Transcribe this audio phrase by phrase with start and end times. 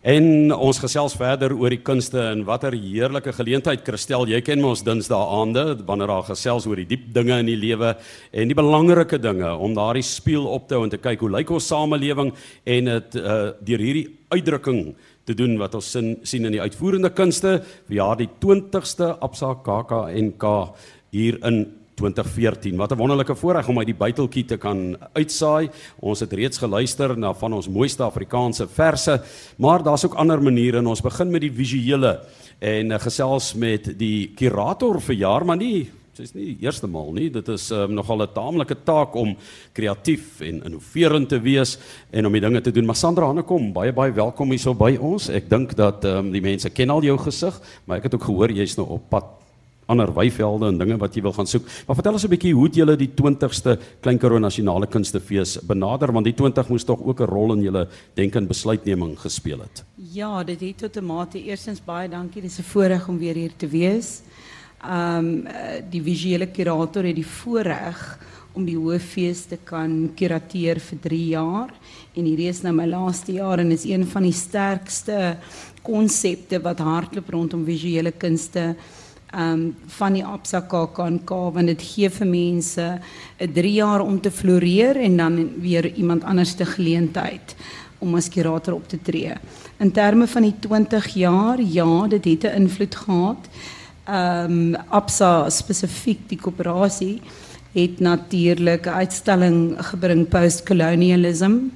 [0.00, 4.80] En ons gesels verder oor die kunste en watter heerlike geleentheid Christel, jy ken ons
[4.80, 7.90] Dinsdae aande wanneer daar gesels oor die diep dinge in die lewe
[8.32, 11.52] en die belangrike dinge om daardie spieël op te hou en te kyk hoe lyk
[11.52, 12.32] ons samelewing
[12.64, 14.80] en dit uh, deur hierdie uitdrukking
[15.28, 19.52] te doen wat ons sin, sien in die uitvoerende kunste vir jaar die 20ste Absa
[19.68, 20.48] KAKNK
[21.12, 21.66] hier in
[22.00, 22.76] 2014.
[22.76, 25.70] Wat 'n wonderlike voorreg om uit die buiteltjie te kan uitsaai.
[26.00, 29.20] Ons het reeds geluister na van ons mooiste Afrikaanse verse,
[29.56, 32.20] maar daar's ook ander maniere en ons begin met die visuele
[32.58, 35.90] en uh, gesels met die kurator vir jaar, maar nie
[36.20, 37.30] Dis nie die eerste maal nie.
[37.32, 39.36] Dit is um, nogal 'n taamlike taak om
[39.72, 41.78] kreatief en innoverend te wees
[42.10, 42.84] en om die dinge te doen.
[42.84, 45.30] Maar Sandra Hannekom, baie baie welkom hier so by ons.
[45.30, 48.52] Ek dink dat um, die mense ken al jou gesig, maar ek het ook gehoor
[48.52, 49.39] jy's nou op pad
[49.90, 51.66] ander weivelde en dinge wat jy wil gaan soek.
[51.86, 56.12] Maar vertel ons 'n bietjie hoe het julle die 20ste Klein Karoo Nasionale Kunstefees benader
[56.12, 59.84] want die 20 moes tog ook 'n rol in julle denk en besluitneming gespeel het.
[60.12, 61.42] Ja, dit het tot 'n mate.
[61.42, 62.42] Eerstens baie dankie.
[62.42, 64.22] Dit is 'n voorreg om weer hier te wees.
[64.80, 65.46] Ehm um,
[65.90, 68.18] die visuele kurator het die voorreg
[68.52, 71.74] om die hooffees te kan kurateer vir 3 jaar
[72.16, 75.36] en hierdie is nou my laaste jaar en is een van die sterkste
[75.86, 78.74] konsepte wat hardloop rondom visuele kunste
[79.36, 83.00] um, van die Absa KAKNK want dit gee vir mense
[83.38, 87.54] 'n 3 jaar om te floreer en dan weer iemand anders te geleentheid
[87.98, 89.34] om as kurator op te tree.
[89.78, 93.48] In terme van die 20 jaar, ja, dit het 'n invloed gehad.
[94.04, 97.20] Ehm um, Absa spesifiek die koöperasie
[97.72, 101.70] het natuurlik 'n uitstalling gebring post-colonialism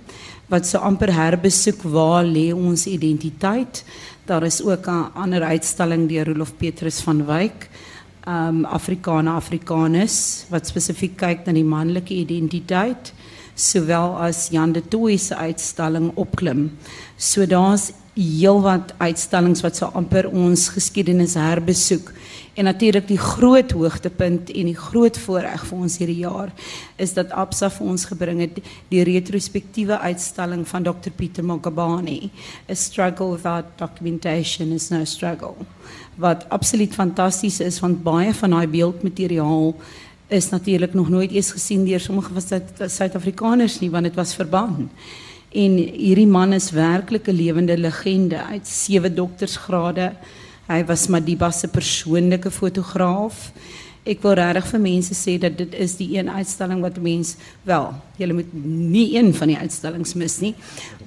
[0.47, 3.85] wat so amper herbesoek waar lê ons identiteit.
[4.25, 7.69] Daar is ook 'n ander uitstalling deur Rolof Petrus van Wyk,
[8.27, 13.13] um Afrikaner Afrikanus wat spesifiek kyk na die manlike identiteit,
[13.55, 16.79] sowel as Jan de Tooy se uitstalling opklim.
[17.17, 22.13] So daar's heelwat uitstallings wat so amper ons geskiedenis herbesoek.
[22.55, 26.53] En natuurlik die groot hoogtepunt en die groot voorreg vir ons hierdie jaar
[27.03, 28.61] is dat Absa vir ons gebring het
[28.93, 32.31] die retrospektiewe uitstalling van Dr Pieter Mokabane.
[32.71, 35.67] A struggle without documentation is no struggle.
[36.15, 39.75] Wat absoluut fantasties is want baie van daai beeldmateriaal
[40.29, 44.89] is natuurlik nog nooit eens gesien deur sommige van Suid-Afrikaners nie want dit was verbân.
[45.55, 50.13] En hierdie man is werklik 'n lewende legende uit sewe doktorsgrade.
[50.65, 53.51] Hy was Madiba se persoonlike fotograaf.
[54.09, 57.37] Ek wil regtig vir mense sê dat dit is die een uitstalling wat mense
[57.69, 57.87] wel,
[58.21, 60.53] jy moet nie een van die uitstallings mis nie.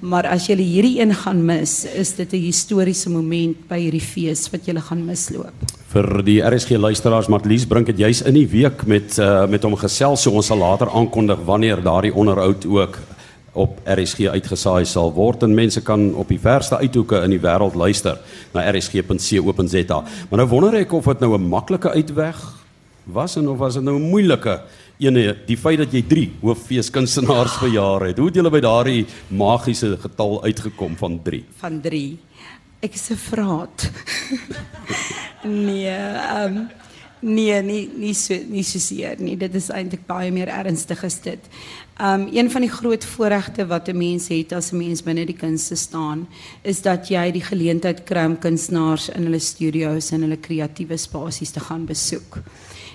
[0.01, 4.50] Maar as jy hierdie een gaan mis, is dit 'n historiese moment by hierdie fees
[4.50, 5.53] wat jy gaan misloop.
[5.94, 9.75] Vir die RSG luisteraars, Matlies bring dit juis in die week met uh, met hom
[9.75, 13.00] gesels, so ons sal later aankondig wanneer daardie onderhoud ook
[13.57, 17.75] op RSG uitgesaai sal word en mense kan op die verste uithoeke in die wêreld
[17.78, 18.19] luister
[18.53, 20.00] na rsg.co.za.
[20.29, 22.38] Maar nou wonder ek of dit nou 'n maklike uitweg
[23.03, 24.62] was en of was dit nou 'n moeilike
[25.00, 28.17] ene die feit dat jy 3 hooffeeskunstenaars per jaar het.
[28.17, 31.46] Hoe het julle by daardie magiese getal uitgekom van 3?
[31.57, 32.17] Van 3.
[32.79, 33.91] Ek is 'n vraat.
[35.44, 36.67] nee, ehm um,
[37.19, 39.34] Nee, nie nie so nie so seer nie.
[39.40, 41.50] Dit is eintlik baie meer ernstig as dit.
[41.97, 45.35] Um een van die groot voorregte wat 'n mens het as 'n mens binne die
[45.35, 46.28] kunste staan,
[46.62, 51.50] is dat jy die geleentheid kry om kunstenaars in hulle studio's en hulle kreatiewe spasies
[51.50, 52.38] te gaan besoek.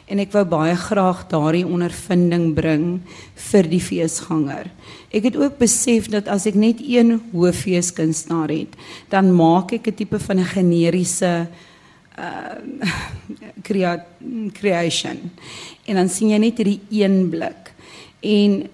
[0.07, 3.01] En ek wou baie graag daardie ondervinding bring
[3.35, 4.71] vir die feesganger.
[5.11, 8.77] Ek het ook besef dat as ek net een hooffeeskunstenaar het,
[9.09, 11.49] dan maak ek 'n tipe van 'n generiese
[12.19, 13.99] uh
[14.53, 15.31] creation.
[15.85, 17.73] En dan sien jy net hierdie een blik.
[18.21, 18.69] En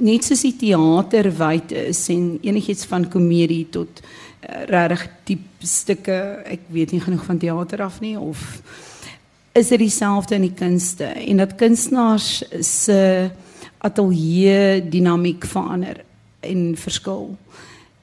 [0.00, 6.18] net soos die teater wyd is en enigiets van komedie tot uh, regtig diep stukke,
[6.48, 8.40] ek weet nie genoeg van teater af nie of
[9.52, 13.30] is dit dieselfde in die kunste en dat kunstenaars se
[13.80, 16.04] ateljee dinamiek verander
[16.40, 17.32] en verskil.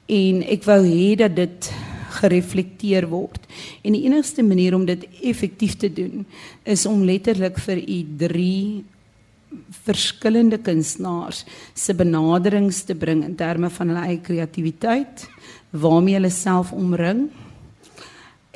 [0.06, 1.70] En ek wou hê dat dit
[2.18, 3.40] gereflekteer word.
[3.82, 6.26] En die enigste manier om dit effektief te doen
[6.64, 8.84] is om letterlik vir u drie
[9.84, 15.26] verskillende kunstenaars se benaderings te bring in terme van hulle eie kreatiwiteit,
[15.70, 17.28] waarmee hulle self omring.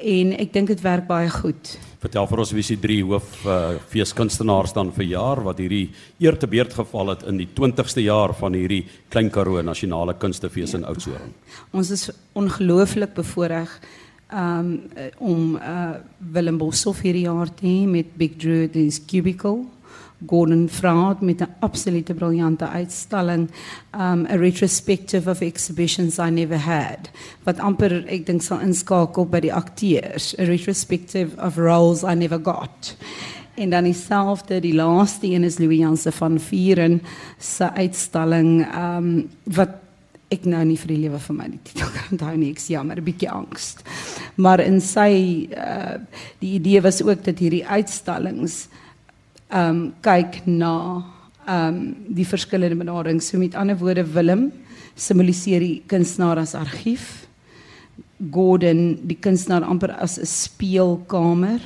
[0.02, 1.76] En ek dink dit werk baie goed.
[2.02, 5.92] Vertel vir ons wie se drie hoof uh, feeskunstenaars dan vir jaar wat hierdie
[6.22, 10.74] eer te beurt geval het in die 20ste jaar van hierdie Klein Karoo Nasionale Kunstefees
[10.74, 10.80] ja.
[10.80, 11.36] in Oudtshoorn.
[11.70, 13.76] Ons is ongelooflik bevoorreg
[14.34, 14.72] um,
[15.22, 15.92] om uh,
[16.34, 19.62] Willem Boshoff hierdie jaar te hê met Big Drew this cubicle
[20.26, 23.50] Gordon Fraud met 'n absolute briljante uitstalling,
[23.94, 27.10] um a retrospective of exhibitions I never had.
[27.42, 32.38] Wat amper ek dink sal inskakel by die akteurs, a retrospective of roles I never
[32.42, 32.96] got.
[33.54, 37.02] En dan dieselfde, die laaste een is Louis Janse van Vieren
[37.38, 39.69] se uitstalling um wat
[40.32, 42.96] ek nou nie vir die lewe van my die titel kan onthou nie, ek jammer,
[42.96, 43.76] 'n bietjie angs.
[44.36, 45.98] Maar in sy uh
[46.38, 48.69] die idee was ook dat hierdie uitstallings
[49.52, 51.04] um kyk na
[51.49, 51.78] um
[52.08, 53.28] die verskillende benaderings.
[53.28, 54.50] So met ander woorde Willem
[54.96, 57.26] simboliseer die kunstenaar as argief.
[58.32, 61.60] Gordon die kunstenaar amper as 'n speelkamer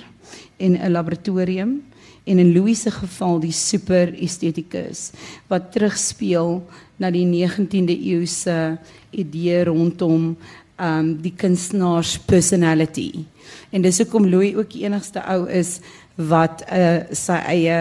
[0.59, 1.83] en 'n laboratorium
[2.25, 5.13] en in Louis se geval die super estetikus
[5.49, 6.63] wat terugspeel
[6.99, 8.79] na die 19de eeu se
[9.11, 10.37] idee rondom
[10.79, 13.25] um die kunstenaar se personality.
[13.71, 15.81] En dis hoekom Louis ook die enigste ou is
[16.17, 17.79] wat uh, sy eie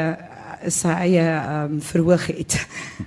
[0.72, 1.26] sy eie
[1.66, 2.58] um verhoog het.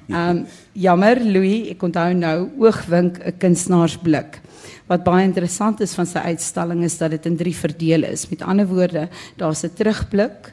[0.09, 0.47] Um
[0.89, 4.39] jammer Louis, ek onthou nou oogwink 'n kunstenaarsblik.
[4.87, 8.29] Wat baie interessant is van sy uitstalling is dat dit in drie verdeel is.
[8.31, 10.53] Met ander woorde, daar's 'n terugblik,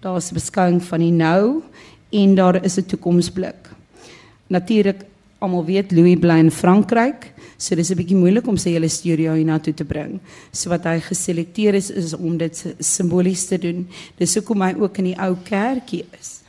[0.00, 1.62] daar's 'n beskouing van die nou
[2.12, 3.68] en daar is 'n toekomsblik.
[4.46, 5.04] Natuurlik
[5.38, 7.33] almal weet Louis bly in Frankryk,
[7.64, 10.20] so dis 'n bietjie moeilik om sy hele studio hiernatoe te bring.
[10.52, 13.86] So wat hy geselekteer is is om dit simbolies te doen.
[14.18, 16.40] Dis hoekom hy ook in die ou kerkie is.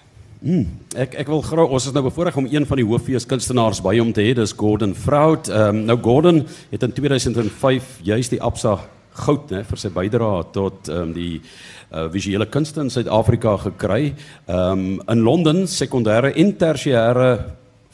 [0.41, 0.65] Mm,
[0.95, 3.95] ek ek wil graag ons is nou bevoorreg om een van die hooffees kunstenaars by
[3.97, 5.47] hom te hê, dis Gordon Fraud.
[5.49, 8.79] Ehm um, nou Gordon het in 2005 juist die Absa
[9.25, 14.13] goud nê vir sy bydrae tot ehm um, die uh, visuele kunste in Suid-Afrika gekry.
[14.47, 17.29] Ehm um, in Londen sekondêre en tersiêre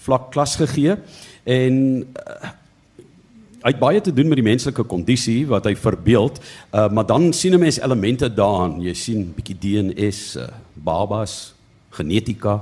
[0.01, 0.97] vlak klas gegee
[1.45, 2.51] en uh,
[3.61, 6.39] hy het baie te doen met die menslike kondisie wat hy verbeeld,
[6.73, 8.81] uh, maar dan sien 'n mens elemente daarin.
[8.81, 11.53] Jy sien bietjie DNS, uh, babas,
[11.89, 12.61] genetika,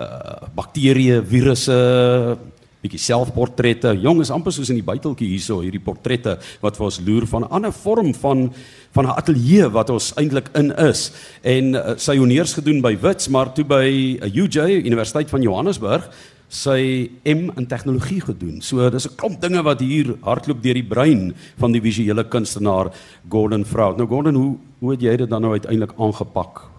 [0.00, 2.36] uh, bakterieë, virusse,
[2.84, 3.94] bietjie selfportrette.
[4.02, 7.44] Jong is amper soos in die buiteltjie hierso, hierdie portrette wat vir ons loer van
[7.44, 8.52] 'n ander vorm van
[8.92, 11.10] van 'n ateljee wat ons eintlik in is.
[11.42, 16.10] En uh, sy honeurs gedoen by Wits, maar toe by uh, UJ Universiteit van Johannesburg
[16.48, 18.60] sy M in tegnologie gedoen.
[18.60, 22.92] So dis 'n klomp dinge wat hier hardloop deur die brein van die visuele kunstenaar
[23.28, 23.96] Gordon Fraud.
[23.96, 26.74] Nou Gordon, hoe hoe het jy dit dan nou uiteindelik aangepak?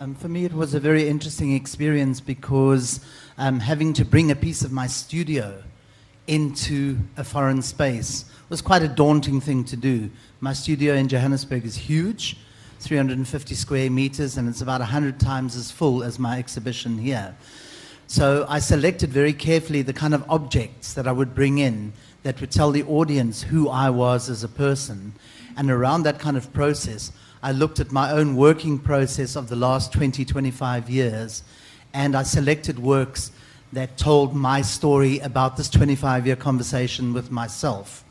[0.00, 3.00] Um, for me, it was a very interesting experience because
[3.38, 5.62] um, having to bring a piece of my studio
[6.26, 10.10] into a foreign space was quite a daunting thing to do.
[10.40, 12.36] My studio in Johannesburg is huge,
[12.80, 17.34] 350 square meters, and it's about 100 times as full as my exhibition here.
[18.06, 21.92] So I selected very carefully the kind of objects that I would bring in
[22.22, 25.14] that would tell the audience who I was as a person.
[25.56, 29.56] And around that kind of process, I looked at my own working process of the
[29.56, 31.42] last 20, 25 years,
[31.94, 33.30] and I selected works
[33.72, 38.04] that told my story about this 25 year conversation with myself.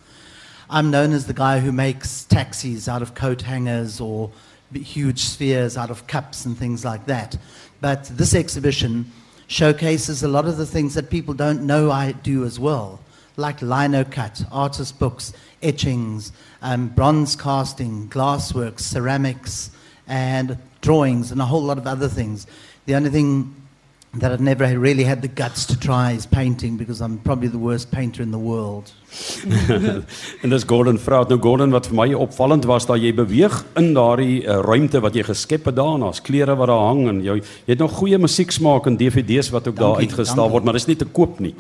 [0.70, 4.32] I'm known as the guy who makes taxis out of coat hangers or
[4.74, 7.38] huge spheres out of cups and things like that.
[7.82, 9.12] But this exhibition
[9.48, 13.00] showcases a lot of the things that people don't know I do as well,
[13.36, 16.32] like lino cut, artist books, etchings,
[16.62, 19.70] um, bronze casting, glassworks, ceramics,
[20.08, 22.48] and drawings, and a whole lot of other things.
[22.86, 23.54] The only thing
[24.20, 27.58] that I've never really had the guts to try is painting because I'm probably the
[27.58, 28.94] worst painter in the world.
[30.44, 31.30] en dis Gordon Fraud.
[31.30, 35.18] Nou Gordon wat vir my opvallend was dat jy beweeg in daardie uh, ruimte wat
[35.18, 38.22] jy geskep het daar, daar's klere wat daar hang en jy, jy het nog goeie
[38.22, 41.56] musieksmaak en DVD's wat ook dankie, daar uitgestal word, maar dis nie te koop nie.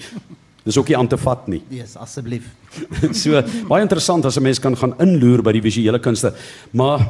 [0.63, 1.61] Dis ook nie aan te vat nie.
[1.81, 2.47] Yes, asseblief.
[3.23, 6.33] so baie interessant as 'n mens kan gaan inloer by die visuele kunste.
[6.71, 7.09] Maar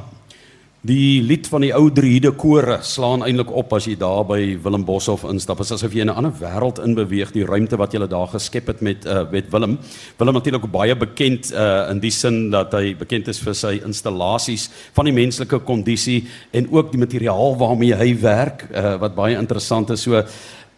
[0.83, 4.83] die lied van die ou Driede kore slaan eintlik op as jy daar by Willem
[4.83, 5.61] Boshoff instap.
[5.61, 8.67] Dit is asof jy in 'n ander wêreld inbeweeg, die ruimte wat jy daar geskep
[8.67, 9.79] het met uh, met Willem.
[10.17, 14.69] Willem natuurlik baie bekend uh, in die sin dat hy bekend is vir sy installasies
[14.93, 19.89] van die menslike kondisie en ook die materiaal waarmee hy werk uh, wat baie interessant
[19.89, 20.01] is.
[20.01, 20.21] So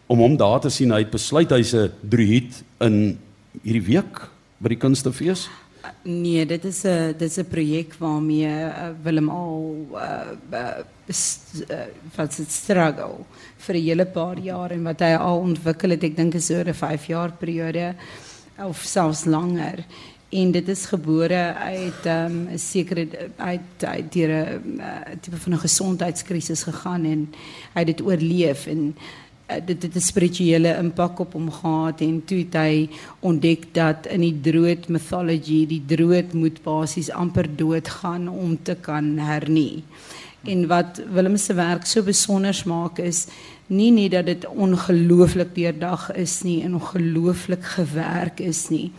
[0.06, 3.18] om hom daar te sien, hy het besluit hy's 'n druid in
[3.64, 4.22] hierdie week
[4.60, 5.48] by die kunstefees.
[6.02, 10.20] Nee, dit is 'n dit is 'n projek waarmee uh, Willem al uh,
[10.52, 10.78] uh,
[11.70, 11.80] uh,
[12.16, 13.24] wat dit struggle
[13.56, 16.68] vir 'n hele paar jaar en wat hy al ontwikkel het, ek dink is oor
[16.68, 17.94] 'n 5 jaar periode
[18.58, 19.84] of selfs langer.
[20.28, 25.52] En dit is gebore uit 'n um, sekere uit uit deur 'n uh, tipe van
[25.52, 27.28] 'n gesondheidskrisis gegaan en
[27.74, 32.24] hy het dit oorleef en uh, dit het 'n spirituele impak op hom gehad en
[32.24, 32.88] toe het hy
[33.20, 39.18] ontdek dat in die drood mythology die drood moet basies amper doodgaan om te kan
[39.18, 39.84] hernie.
[40.44, 43.26] En wat Willem se werk so besonder maak is
[43.66, 48.92] nie net dat dit ongelooflik deurdag is nie en ongelooflik gewerk is nie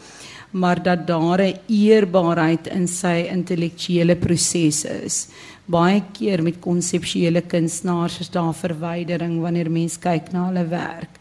[0.52, 5.28] maar dat daar 'n eerbaarheid in sy intellektuele proses is.
[5.66, 11.20] Baie keer met konseptuele kunstenaars is daar verwydering wanneer mens kyk na hulle werk.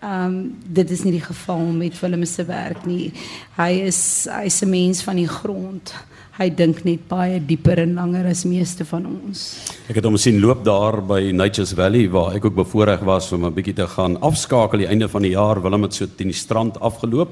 [0.00, 3.12] Ehm um, dit is nie die geval met Willem se werk nie.
[3.56, 5.94] Hy is hy's 'n mens van die grond.
[6.38, 9.60] Hy dink net baie dieper en langer as meeste van ons.
[9.88, 13.44] Ek het hom sien loop daar by Nature's Valley waar ek ook bevoorreg was om
[13.44, 15.62] 'n bietjie te gaan afskakel die einde van die jaar.
[15.62, 17.28] Willem het so teen die strand afgeloop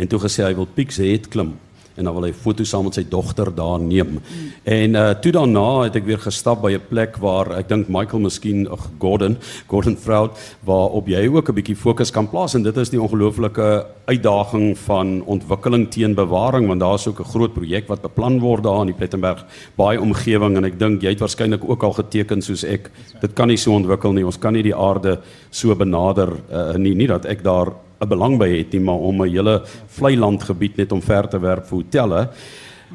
[0.00, 1.58] en toe gesê hy wil Pieks het klim
[2.00, 4.18] en dan wil hy foto's saam met sy dogter daar neem.
[4.64, 8.22] En uh toe daarna het ek weer gestap by 'n plek waar ek dink Michael
[8.24, 9.36] miskien ag Gordon,
[9.70, 13.00] Gordon Fraud waar op jy ook 'n bietjie fokus kan plaas en dit is die
[13.00, 18.62] ongelooflike uitdaging van ontwikkeling teen bewaring want daar's ook 'n groot projek wat beplan word
[18.62, 19.44] daar in die Plettenberg
[19.76, 22.90] baie omgewing en ek dink jy het waarskynlik ook al geteken soos ek.
[23.20, 24.24] Dit kan nie so ontwikkel nie.
[24.24, 28.38] Ons kan nie die aarde so benader uh, nie nie dat ek daar 'n belang
[28.38, 31.78] by het nie, maar om 'n hele vlei landgebied net om ver te werp vir
[31.78, 32.30] hotelle.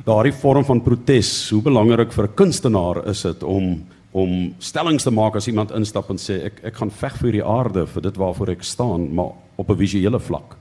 [0.04, 3.86] Daardie vorm van protes, hoe belangrik vir 'n kunstenaar is dit om
[4.16, 7.44] om stellings te maak as iemand instap en sê ek ek gaan veg vir die
[7.44, 10.56] aarde vir dit waarvoor ek staan, maar op 'n visuele vlak.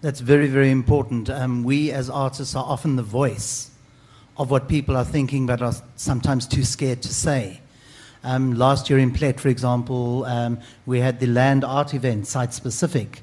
[0.00, 1.28] That's very very important.
[1.28, 3.70] Um we as artists are often the voice
[4.36, 7.60] of what people are thinking but are sometimes too scared to say.
[8.22, 12.52] Um last year in Plet for example, um we had the land art event site
[12.52, 13.22] specific.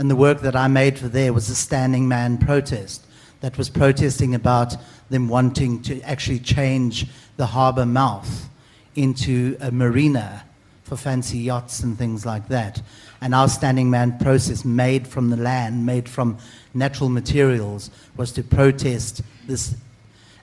[0.00, 3.04] And the work that I made for there was a standing man protest
[3.42, 4.74] that was protesting about
[5.10, 8.48] them wanting to actually change the harbour mouth
[8.94, 10.44] into a marina
[10.84, 12.80] for fancy yachts and things like that.
[13.20, 16.38] And our standing man process, made from the land, made from
[16.72, 19.74] natural materials, was to protest this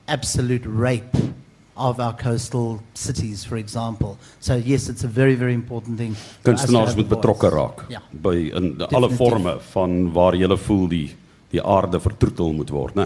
[0.08, 1.16] absolute rape
[1.78, 4.18] of our coastal cities for example.
[4.40, 6.16] So yes, it's a very very important thing.
[6.44, 8.02] Kunstenaars moet betrokke raak ja.
[8.12, 11.08] by in alle forme van waar jy voel die
[11.48, 13.06] die aarde vertroetel moet word, né?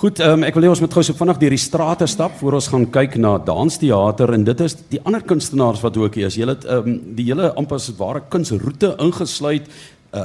[0.00, 2.56] Goed, um, ek wil hê ons moet gou so vinnig deur die strate stap voor
[2.56, 6.38] ons gaan kyk na dansteater en dit is die ander kunstenaars wat ook hier is.
[6.40, 9.68] Julle het um, die hele amper as ware kunsroete ingesluit
[10.16, 10.22] uh,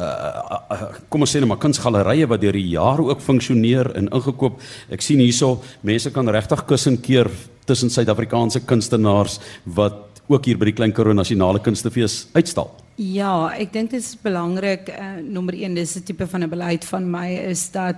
[0.71, 4.63] uh kom ons sê net maar kunsgalerye wat deur die jare ook funksioneer en ingekoop.
[4.95, 7.29] Ek sien hierso mense kan regtig kussen keer
[7.65, 12.71] tussen Suid-Afrikaanse kunstenaars wat ook hier by die Klein Karoo Nasionale Kunstefees uitstal.
[12.95, 16.85] Ja, ek dink dit is belangrik uh, nommer 1 dis 'n tipe van 'n beleid
[16.85, 17.95] van my is dat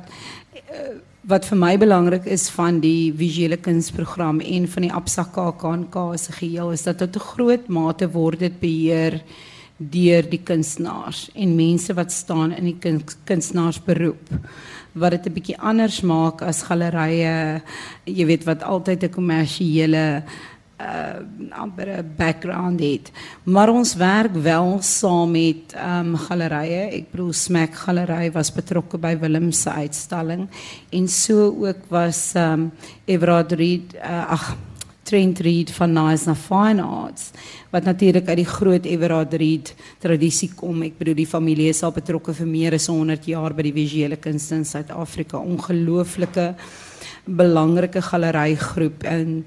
[0.72, 0.98] uh,
[1.28, 6.34] wat vir my belangrik is van die visuele kunsprogram en van die Absa KAKNK 'n
[6.40, 9.22] geheel is dat tot 'n groot mate word dit beheer
[9.78, 12.78] deur die kunstenaars en mense wat staan in die
[13.26, 14.30] kunstenaarsberoep
[14.98, 17.62] wat dit 'n bietjie anders maak as gallerye
[18.06, 20.24] jy weet wat altyd 'n kommersiële
[20.77, 21.20] uh
[21.51, 23.12] amper 'n background het.
[23.44, 29.18] Maar ons werk wel saam met um gallerye ek bedoel Smack Gallery was betrokke by
[29.18, 30.48] Willem se uitstalling
[30.89, 32.72] en so ook was um
[33.06, 34.56] Everard Reed uh, ag
[35.08, 37.32] Trent Reed van Nice na Fine Arts
[37.72, 39.72] wat natuurlik uit die groot Everard Reed
[40.04, 40.84] tradisie kom.
[40.84, 44.20] Ek bedoel die familie is al betrokke vir meer as 100 jaar by die visuele
[44.20, 45.40] kunste in Suid-Afrika.
[45.40, 46.50] Ongelooflike
[47.28, 49.42] belangrike galerygroep en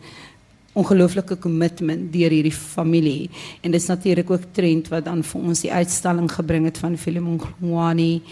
[0.78, 3.28] ongelooflike kommitment deur hierdie familie.
[3.60, 7.40] En dis natuurlik ook Trent wat dan vir ons die uitstalling gebring het van Philemon
[7.58, 8.22] Ngwani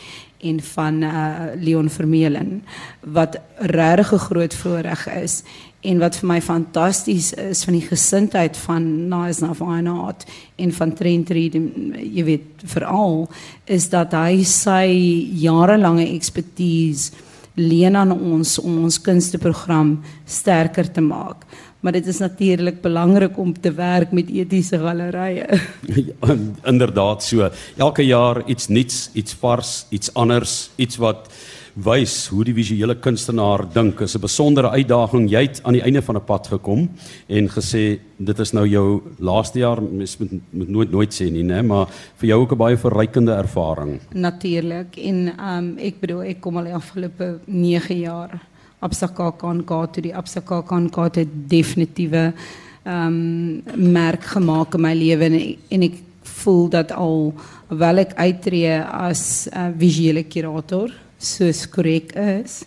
[0.49, 2.62] en van uh, Leon Vermeulen
[3.02, 5.42] wat regtig 'n groot voorreg is
[5.87, 10.26] en wat vir my fantasties is van die gesindheid van Nice Navanart
[10.58, 13.28] en van Trent Reed jy weet veral
[13.70, 14.88] is dat hy sy
[15.38, 17.26] jarelange ekspertise
[17.58, 21.47] leen aan ons om ons kunsteprogram sterker te maak
[21.80, 25.47] maar dit is natuurlik belangrik om te werk met etiese galerye.
[25.87, 26.37] Ja,
[26.73, 27.50] inderdaad so.
[27.76, 31.30] Elke jaar iets nuuts, iets vars, iets anders, iets wat
[31.85, 35.30] wys hoe die visuele kunstenaar dink is 'n besondere uitdaging.
[35.30, 36.90] Jy het aan die einde van 'n pad gekom
[37.28, 41.44] en gesê dit is nou jou laaste jaar, mens moet, moet nooit nooit sê nie,
[41.44, 44.00] né, maar vir jou ook 'n baie verrykende ervaring.
[44.12, 44.97] Natuurlik.
[44.97, 48.40] En um, ek bedoel ek kom al die afgelope 9 jaar
[48.80, 52.32] Absaka kan gaan toe die Absaka kan gaan het definitiewe
[52.85, 57.35] um, merk gemaak in my lewe en, en ek voel dat al
[57.68, 62.62] wel ek uittreë as uh, visuele kurator soos korrek is,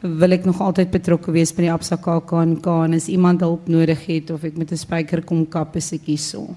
[0.00, 4.04] wil ek nog altyd betrokke wees by die Absa KAKNK en as iemand hulp nodig
[4.06, 6.56] het of ek met 'n spyker kom kap, is ek hier so.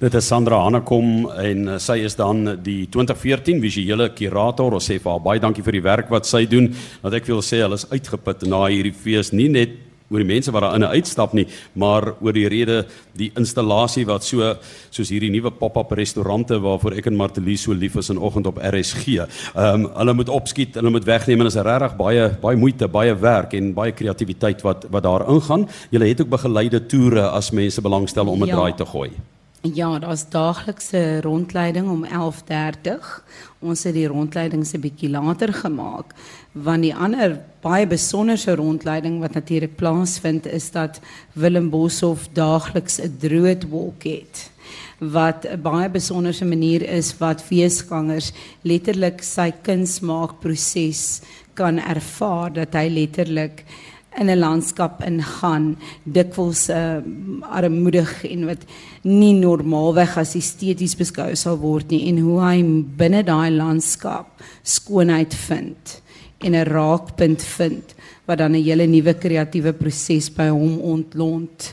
[0.00, 4.74] Dit is Sandra Hanekom en uh, sy is dan die 2014 visuele kurator.
[4.74, 6.74] Ons sê vir haar baie dankie vir die werk wat sy doen.
[7.02, 9.70] Want ek wil sê hulle is uitgeput na hierdie fees, nie net
[10.14, 12.84] oor die mense wat daar in en uitstap nie, maar oor die rede
[13.18, 14.54] die installasie wat so
[14.94, 18.60] soos hierdie nuwe pop-up restaurante waarvoor ek en Martelie so lief is in oggend op
[18.62, 19.18] RSG.
[19.18, 23.14] Ehm um, hulle moet opskiet, hulle moet wegneem en is regtig baie baie moeite, baie
[23.18, 25.68] werk en baie kreatiwiteit wat wat daar ingaan.
[25.90, 28.56] Julle het ook begeleide toere as mense belangstel om 'n ja.
[28.56, 29.10] draai te gooi.
[29.72, 33.22] Ja, daar's daaglikse rondleiding om 11:30.
[33.58, 36.12] Ons het die rondleiding se bietjie later gemaak
[36.54, 41.00] want die ander baie besonderse rondleiding wat natuurlik plaasvind is dat
[41.34, 44.50] Willem Boshoff daagliks 'n droodwalk het
[44.98, 48.32] wat 'n baie besonderse manier is wat feesgangers
[48.62, 51.20] letterlik sy kunsmaakproses
[51.54, 53.64] kan ervaar dat hy letterlik
[54.18, 57.02] in 'n landskap ingaan dikwels uh,
[57.50, 58.62] armoedig en wat
[59.02, 62.62] nie normaalweg as esteties beskou sal word nie en hoe hy
[62.96, 64.26] binne daai landskap
[64.62, 66.03] skoonheid vind
[66.44, 67.94] en 'n raakpunt vind
[68.26, 71.72] wat dan 'n hele nuwe kreatiewe proses by hom ontlont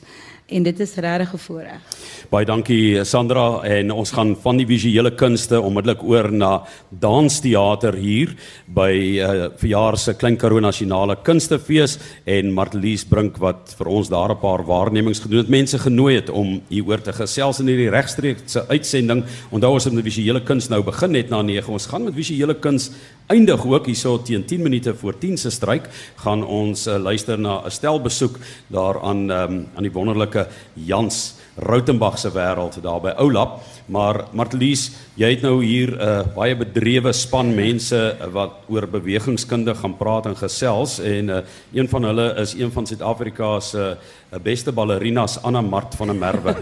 [0.52, 1.82] en dit is regtig 'n voorreg.
[2.30, 8.36] Baie dankie Sandra en ons gaan van die visuele kunste onmiddellik oor na dansteater hier
[8.68, 14.32] by uh, verjaar se Klein Karoo Nasionale Kunstefees en Martelies Brink wat vir ons daar
[14.32, 15.50] 'n paar waarnemings gedoen het.
[15.50, 19.24] Mense genooi het om hier oor te gesels in hierdie regstreekse uitsending.
[19.52, 21.74] Onthou ons het met visuele kuns nou begin net na 9.
[21.74, 22.92] Ons gaan met visuele kuns
[23.32, 25.88] eindig ook hierso teen 10 minute voor 10 se stryk
[26.24, 28.36] gaan ons uh, luister na 'n stel besoek
[28.68, 30.41] daar aan um, aan die wonderlike
[30.74, 33.60] Jans Rautenbach se wêreld daar by Oulap.
[33.92, 34.86] Maar Martelies,
[35.20, 40.26] jy het nou hier 'n uh, baie bedrewe span mense wat oor bewegingskunde gaan praat
[40.26, 41.42] en gesels en uh,
[41.74, 43.98] een van hulle is een van Suid-Afrika se
[44.34, 46.56] uh, beste ballerinas Anna Mart van der Merwe.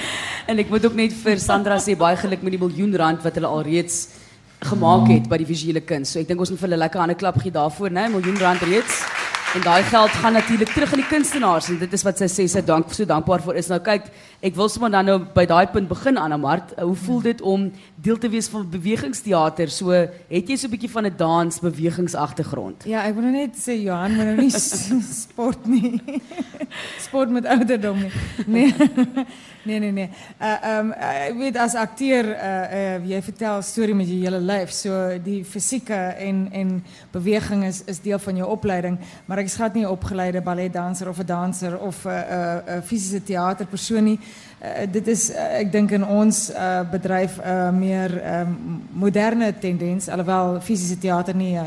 [0.50, 3.34] en ek moet ook net vir Sandra sê baie geluk met die miljoen rand wat
[3.34, 4.08] hulle alreeds
[4.60, 6.12] gemaak het by die visuele kuns.
[6.12, 8.08] So ek dink ons moet vir hulle lekker hande klap gee daarvoor, né?
[8.08, 9.04] Miljoen rand reeds.
[9.50, 12.44] En daai geld gaan natuurlik terug aan die kunstenaars en dit is wat sy sê
[12.46, 13.66] sy dank so dankbaar vir is.
[13.66, 14.04] Nou kyk,
[14.46, 16.70] ek wil sommer dan nou by daai punt begin Anna Mart.
[16.78, 17.64] Hoe voel dit om
[17.98, 19.72] deel te wees van bewegingsteater?
[19.74, 22.86] So het jy so 'n bietjie van 'n dans bewegingsagtergrond?
[22.86, 24.54] Ja, ek wil nou net sê Johan moet nou nie
[25.26, 25.98] sport nie.
[27.06, 28.12] sport met ouderdom nie.
[28.46, 28.74] Nee.
[29.62, 30.08] Nee nee nee.
[30.40, 34.72] Uh um ek weet as akteur uh uh jy vertel storie met jou hele lyf.
[34.72, 36.70] So die fisieke en en
[37.12, 38.96] beweging is is deel van jou opleiding,
[39.26, 42.32] maar ek is glad nie 'n opgeleide balletdanser of 'n danser of 'n uh, 'n
[42.32, 44.18] uh, uh, fisiese teaterpersoon nie.
[44.62, 49.58] Uh, dit is uh, ek dink in ons uh, bedryf 'n uh, meer um, moderne
[49.58, 51.58] tendens alhoewel fisiese teater nie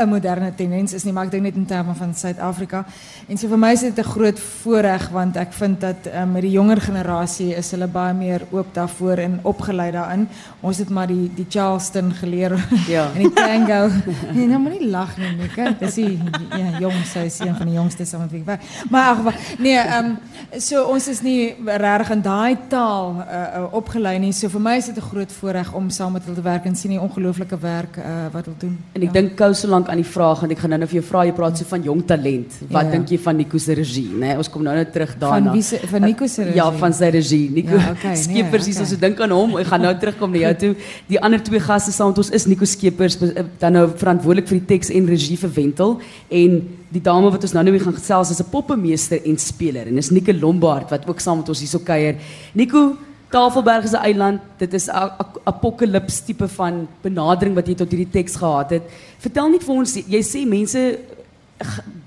[0.00, 2.84] uh, 'n moderne tendens is nie, maar ek dink net in terme van Suid-Afrika.
[3.28, 6.42] En so vir my is dit 'n groot voorreg want ek vind dat um, met
[6.42, 10.28] die jonger generasie is hulle baie meer oop daarvoor en opgelei daarin.
[10.60, 12.56] Ons het maar die die Charleston geleer
[12.88, 13.08] ja.
[13.14, 13.90] en die tango.
[14.32, 15.74] nee, nou moet nie lag nie, Nika.
[15.78, 16.18] Dis die
[16.50, 18.62] ja, jong sy is een van die jongste saam met wie ek werk.
[18.90, 20.18] Maar ag, nee, ehm um,
[20.58, 24.32] so ons is nie regtig in daai taal uh, uh, opgelei nie.
[24.32, 26.76] So vir my is dit 'n groot voorreg om saam met hulle te werk en
[26.76, 28.78] sien die ongelooflike werk uh, wat hulle doen.
[28.92, 29.12] En ek ja.
[29.20, 29.54] dink kou
[29.90, 32.02] aan die vraag en ek gaan nou vir jou vra jy praat so van jong
[32.08, 32.56] talent.
[32.70, 32.92] Wat ja.
[32.94, 34.30] dink jy van Nico se regie, né?
[34.30, 35.50] Nee, ons kom nou net terug daarna.
[35.50, 36.60] Van wie se van Nico se ja, regie?
[36.60, 37.50] Ja, van sy regie.
[37.50, 37.76] Nico.
[37.76, 38.88] Ja, okay, Skeepers nee, okay.
[38.92, 39.56] so dink aan hom.
[39.60, 40.72] Ek gaan nou terugkom na jou toe.
[41.10, 44.60] Die ander twee gaste saam met ons is Nico Skeepers eh, dan nou verantwoordelik vir
[44.62, 45.98] die teks en regie vir Wentel
[46.40, 46.58] en
[46.90, 50.10] die dame wat ons nou nou gaan gesels is 'n poppemeester en speler en dis
[50.10, 52.16] Nico Lombard wat ook saam met ons hierso kuier.
[52.54, 52.96] Nico
[53.30, 54.40] Tafelberg is 'n eiland.
[54.58, 55.10] Dit is 'n
[55.44, 58.82] apokalips tipe van benadering wat jy tot hierdie teks gehad het.
[59.18, 60.98] Vertel net vir ons, jy sê mense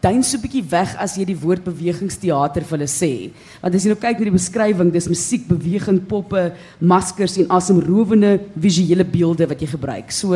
[0.02, 3.32] duin so 'n bietjie weg as jy die woord bewegingsteater vir hulle sê.
[3.62, 8.40] Want as jy nou kyk na die beskrywing, dis musiek, beweging, poppe, maskers en asemrowende
[8.58, 10.12] visuele beelde wat jy gebruik.
[10.12, 10.34] So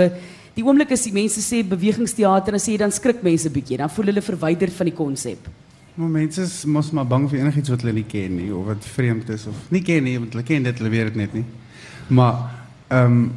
[0.56, 3.90] die oomblik as die mense sê bewegingsteater, dan sê jy dan skrik mense bietjie, dan
[3.90, 5.40] voel hulle verwyder van die konsep.
[5.98, 8.86] Maar mense is mos maar bang vir enigiets wat hulle nie ken nie of wat
[8.94, 11.46] vreemd is of nie ken nie, want hulle ken dit, hulle weet dit net nie.
[12.14, 12.40] Maar
[12.88, 13.28] ehm um,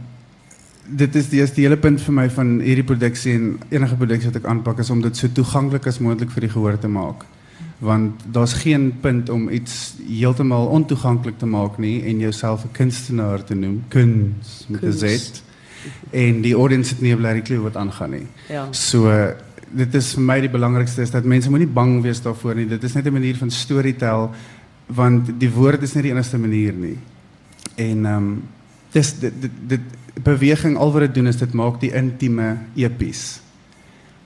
[0.91, 4.41] dit is die eerste hele punt vir my van hierdie produksie en enige produksie wat
[4.41, 7.23] ek aanpak is om dit so toeganklik as moontlik vir die gehoor te maak.
[7.79, 13.45] Want daar's geen punt om iets heeltemal ontoeganklik te maak nie en jouself 'n kunstenaar
[13.45, 15.43] te noem, kuns met 'n Z.
[16.11, 18.27] En die audience het nie 'n blerrie klou wat aangaan nie.
[18.49, 18.67] Ja.
[18.73, 19.09] So
[19.71, 22.67] dit is vir my die belangrikste is dat mense moenie bang wees daarvoor nie.
[22.67, 24.31] Dit is net 'n manier van storytel
[24.87, 26.99] want die woord is nie die enigste manier nie.
[27.77, 28.43] En ehm um,
[28.93, 29.81] dis dit, dit dit
[30.23, 33.41] beweging al wat dit doen is dit maak die intieme epies.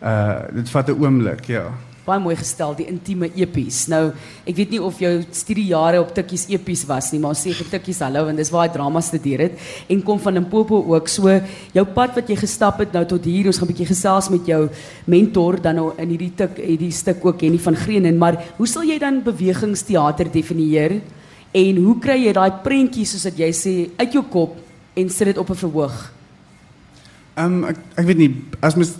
[0.02, 1.72] Uh dit vat 'n oomblik, ja.
[2.04, 3.86] Baie mooi gestel, die intieme epies.
[3.88, 4.10] Nou,
[4.44, 8.02] ek weet nie of jou studiejare op Tikkies epies was nie, maar sê vir Tikkies
[8.04, 11.08] hallo want dis waar hy drama studeer het en kom van Limpopo ook.
[11.08, 11.32] So
[11.72, 14.44] jou pad wat jy gestap het nou tot hier, ons gaan 'n bietjie gesels met
[14.46, 14.68] jou
[15.06, 18.82] mentor dan nou in hierdie tik hierdie stuk ook Henny van Greenen, maar hoe sal
[18.82, 21.00] jy dan bewegingsteater definieer?
[21.54, 24.56] En hoe kry jy daai prentjies soos wat jy sê uit jou kop
[24.96, 26.12] en sit dit op 'n verhoog?
[27.36, 28.92] Ehm um, ek ek weet nie as mens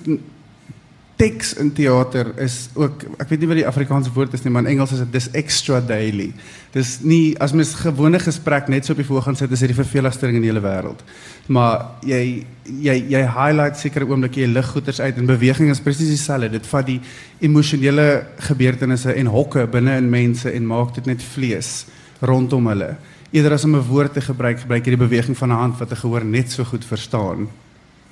[1.17, 4.65] teks in teater is ook ek weet nie wat die Afrikaanse woord is nie maar
[4.65, 6.33] in Engels is dit dis extra daily.
[6.75, 9.79] Dis nie as mens gewone gesprek net so op die voorgrond sit is dit die
[9.79, 11.05] verveligste ding in die hele wêreld.
[11.47, 16.51] Maar jy highlight sekere oomblikke jy lig goeters uit en beweging is presies dieselfde.
[16.59, 17.01] Dit vat die
[17.47, 21.85] emosionele gebeurtenisse en hokke binne in mense en maak dit net vlees
[22.25, 22.95] rondom hulle.
[23.35, 25.91] Eerder as om 'n woord te gebruik, gebruik jy die beweging van 'n hand wat
[25.91, 27.49] 'n gehoor net so goed verstaan.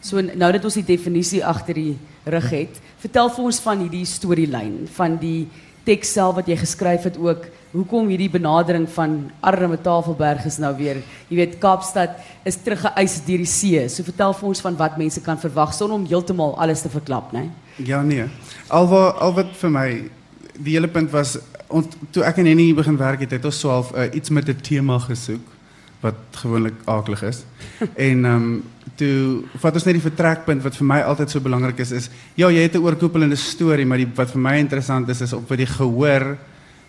[0.02, 4.06] So nou dat ons die definisie agter die rug het, vertel vir ons van hierdie
[4.06, 5.46] storielyn, van die
[5.86, 7.46] teks self wat jy geskryf het ook.
[7.72, 13.40] Hoekom hierdie benadering van arme Tafelberg is nou weer, jy weet Kaapstad is teruggeëis deur
[13.40, 13.86] die see.
[13.88, 17.32] So vertel vir ons van wat mense kan verwag sonder om heeltemal alles te verklap,
[17.32, 17.46] né?
[17.78, 18.26] Ja nee.
[18.68, 19.86] Alwa al wat vir my
[20.58, 21.38] die hele punt was
[21.72, 24.60] ons toe ek en Henny begin werk het, het ons swaalf uh, iets met 'n
[24.60, 25.51] tema gesoek
[26.02, 27.42] wat gewoonlik akelig is.
[27.94, 28.62] en ehm um,
[28.98, 32.50] toe vat ons net die vertrekpunt wat vir my altyd so belangrik is is ja,
[32.50, 35.58] jy het 'n oorkoepelende storie, maar die wat vir my interessant is is op wat
[35.58, 36.36] die gehoor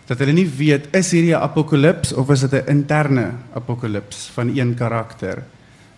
[0.06, 4.56] dat hulle nie weet is hierdie 'n apokalips of is dit 'n interne apokalips van
[4.56, 5.42] een karakter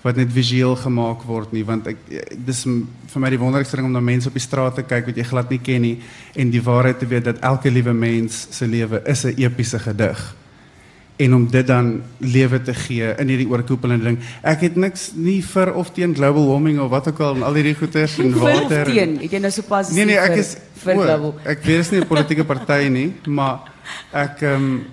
[0.03, 1.97] wat net visueel gemaak word nie want ek
[2.47, 5.17] dis vir my die wonderlikste ding om na mense op die straat te kyk wat
[5.17, 5.99] jy glad nie ken nie
[6.35, 10.35] en die waarheid te weet dat elke liewe mens se lewe is 'n epiese gedig
[11.17, 14.19] en om dit dan lewe te gee in hierdie oorkoepelende ding.
[14.45, 17.57] Ek het niks nie vir of teen global warming of wat ook al en al
[17.57, 18.85] hierdie goeters en water.
[18.85, 21.33] Vir teen, het jy nou sopas Nee nee, ek is vir global.
[21.49, 23.73] Ek weet is nie 'n politieke party nie, maar
[24.13, 24.85] ek ehm um,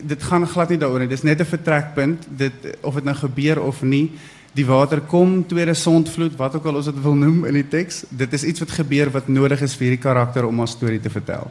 [0.00, 1.08] dit gaan glad nie daaroor nie.
[1.08, 2.28] Dis net 'n vertrekpunt.
[2.28, 4.10] Dit of dit nou gebeur of nie,
[4.52, 8.04] die water kom, tweede sondvloed, wat ook al ons dit wil noem in die teks.
[8.08, 11.10] Dit is iets wat gebeur wat nodig is vir hierdie karakter om 'n storie te
[11.10, 11.50] vertel.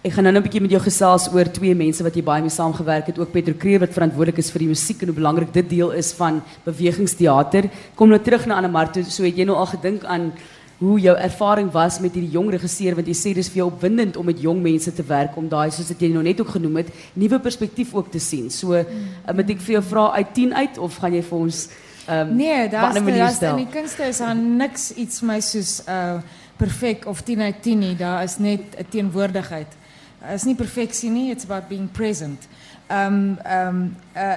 [0.00, 2.48] Ek gaan nou 'n bietjie met jou gesels oor twee mense wat jy baie mee
[2.48, 5.68] saamgewerk het, ook Petro Kreer wat verantwoordelik is vir die musiek en hoe belangrik dit
[5.68, 7.68] deel is van bewegingsteater.
[7.94, 10.32] Kom nou terug na Anne Marto, so het jy nou al gedink aan
[10.78, 14.16] hoe jou ervaring was met hierdie jong regisseur want jy sê dis vir jou opwindend
[14.16, 16.76] om met jong mense te werk om daai soos dit jy nou net ook genoem
[16.76, 18.48] het, nuwe perspektief ook te sien.
[18.50, 19.36] So, mm.
[19.36, 21.68] moet ek vir jou vra uit 10 uit of gaan jy vir ons
[22.06, 26.22] ehm um, Nee, daar's daar's in die kunste is daar niks iets my soos uh
[26.56, 27.96] perfek of 10 uit 10 nie.
[27.96, 29.79] Daar is net 'n teenwoordigheid.
[30.20, 31.30] Het is niet perfectie, nie.
[31.30, 32.48] It's about being present.
[32.90, 34.34] Um, um, uh,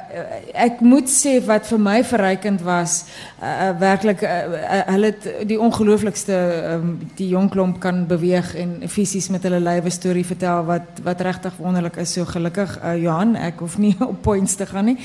[0.53, 2.99] ek moet sê wat vir my verrykend was,
[3.41, 6.37] uh, werklik uh, uh, hulle het die ongelooflikste
[6.75, 11.25] um, die jong klomp kan beweeg en fisies met hulle lywe storie vertel wat wat
[11.25, 12.13] regtig wonderlik is.
[12.13, 14.99] So gelukkig uh, Johan, ek hoef nie op points te gaan nie.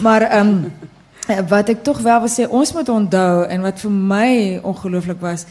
[0.00, 0.56] Maar um,
[1.52, 5.44] wat ek tog wel wil sê, ons moet onthou en wat vir my ongelooflik was,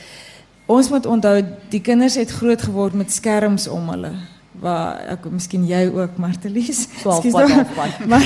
[0.66, 1.38] ons moet onthou
[1.70, 4.16] die kinders het groot geword met skerms om hulle
[4.64, 6.86] waar ek miskien jy ook Martelies.
[8.12, 8.26] maar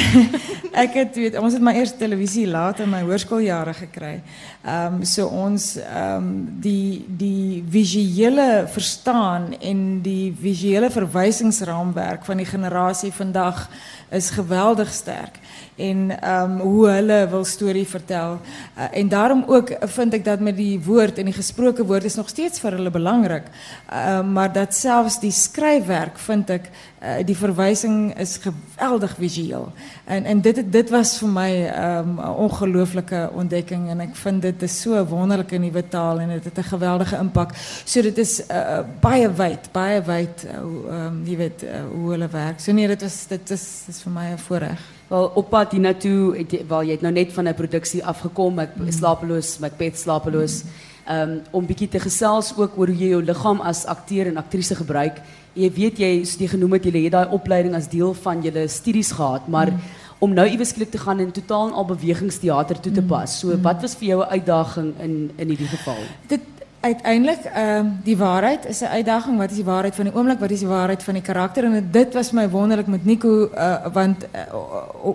[0.77, 4.19] ek het weet ons het my eerste televisie laat in my hoërskooljare gekry.
[4.63, 12.43] Ehm um, so ons ehm um, die die visuele verstaan en die visuele verwysingsraamwerk van
[12.43, 13.65] die generasie vandag
[14.13, 15.41] is geweldig sterk
[15.77, 18.39] en ehm um, hoe hulle wil storie vertel.
[18.77, 22.15] Uh, en daarom ook vind ek dat met die woord en die gesproke woord is
[22.17, 23.45] nog steeds vir hulle belangrik.
[23.89, 29.71] Ehm uh, maar dat selfs die skryfwerk vind ek uh, die verwysing is geweldig visueel.
[30.05, 34.41] En en dit dit was vir my ehm, 'n um, ongelooflike ontdekking en ek vind
[34.41, 37.53] dit is so 'n wonderlike nuwe taal en dit het 'n geweldige impak.
[37.85, 42.59] So dit is uh, baie wyd, baie wyd uh, um, jy weet hoe hulle werk.
[42.59, 44.96] So nee, dit is dit is dis vir my 'n voorreg.
[45.07, 48.59] Wel op pad hiernatoe het jy wel jy het nou net van 'n produksie afgekom,
[48.59, 48.91] ek mm.
[48.91, 50.63] slapeloos, Macbeth slapeloos.
[50.63, 50.69] Mm.
[51.09, 54.75] Um, om bietjie te gesels ook oor hoe jy jou liggaam as akteur en aktrise
[54.75, 55.23] gebruik
[55.57, 58.67] jy weet jy soos jy genoem het jy het daai opleiding as deel van julle
[58.71, 59.95] studies gehad, maar mm.
[60.25, 63.09] om nou iewes skielik te gaan en totaal al bewegingsteater toe te mm.
[63.09, 63.39] pas.
[63.41, 63.63] So mm.
[63.65, 66.01] wat was vir jou 'n uitdaging in in hierdie geval?
[66.27, 66.41] Dit
[66.87, 69.37] uiteindelijk, uh, die waarheid is een uitdaging.
[69.37, 70.39] Wat is die waarheid van die oomlik?
[70.39, 71.63] Wat is die waarheid van die karakter?
[71.63, 74.41] En dit was mij wonderlijk met Nico, uh, want uh,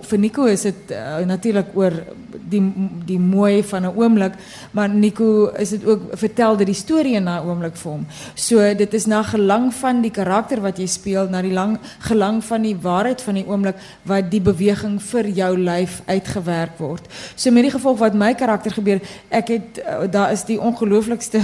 [0.00, 1.92] voor Nico is het uh, natuurlijk oor
[2.48, 2.72] die,
[3.04, 4.35] die mooi van een oomlik,
[4.70, 8.06] maar Nico is het ook vertelde die story na oomlik voor hem.
[8.35, 12.44] So, dit is naar gelang van die karakter wat je speelt, naar die lang, gelang
[12.44, 17.06] van die waarheid van die oomlik, wat die beweging voor jouw lijf uitgewerkt wordt.
[17.35, 21.40] So, met die gevolg wat mijn karakter gebeurt, ek het, uh, daar is die ongelooflijkste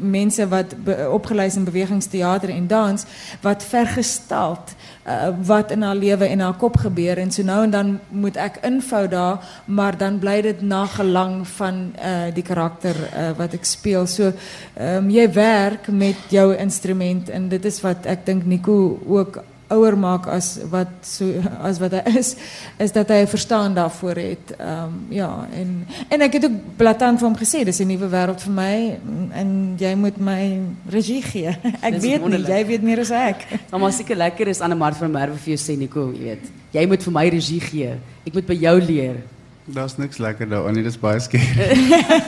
[0.00, 0.74] mensen wat
[1.10, 3.04] opgeleid in bewegingstheater en dans,
[3.40, 4.74] wat vergesteld
[5.08, 7.18] uh, wat in haar leven en haar kop gebeurt.
[7.18, 11.94] En zo nou en dan moet ik invou daar, maar dan blijft het nagelang van
[11.98, 14.06] uh, die karakter uh, wat ik speel.
[14.06, 14.34] So, um,
[14.74, 19.96] ehm, jij werkt met jouw instrument en dit is wat ik denk Nico ook ouer
[19.98, 21.28] maak as wat so
[21.64, 22.34] as wat hy is
[22.80, 24.52] is dat hy verstaan daarvoor het.
[24.56, 28.08] Ehm um, ja en en ek het ook blaatant vir hom gesê dis 'n nuwe
[28.08, 28.98] wêreld vir my
[29.32, 31.52] en jy moet my regie gee.
[31.88, 33.46] Ek weet nie, jy weet meer as ek.
[33.70, 36.50] Maar maar seker lekker is Anne Mart van Merwe vir jou sê Nico, jy weet.
[36.72, 37.92] Jy moet vir my regie gee.
[38.26, 39.22] Ek moet by jou leer.
[39.68, 41.44] Daar's niks lekker daaroor nie, dis baie skeer.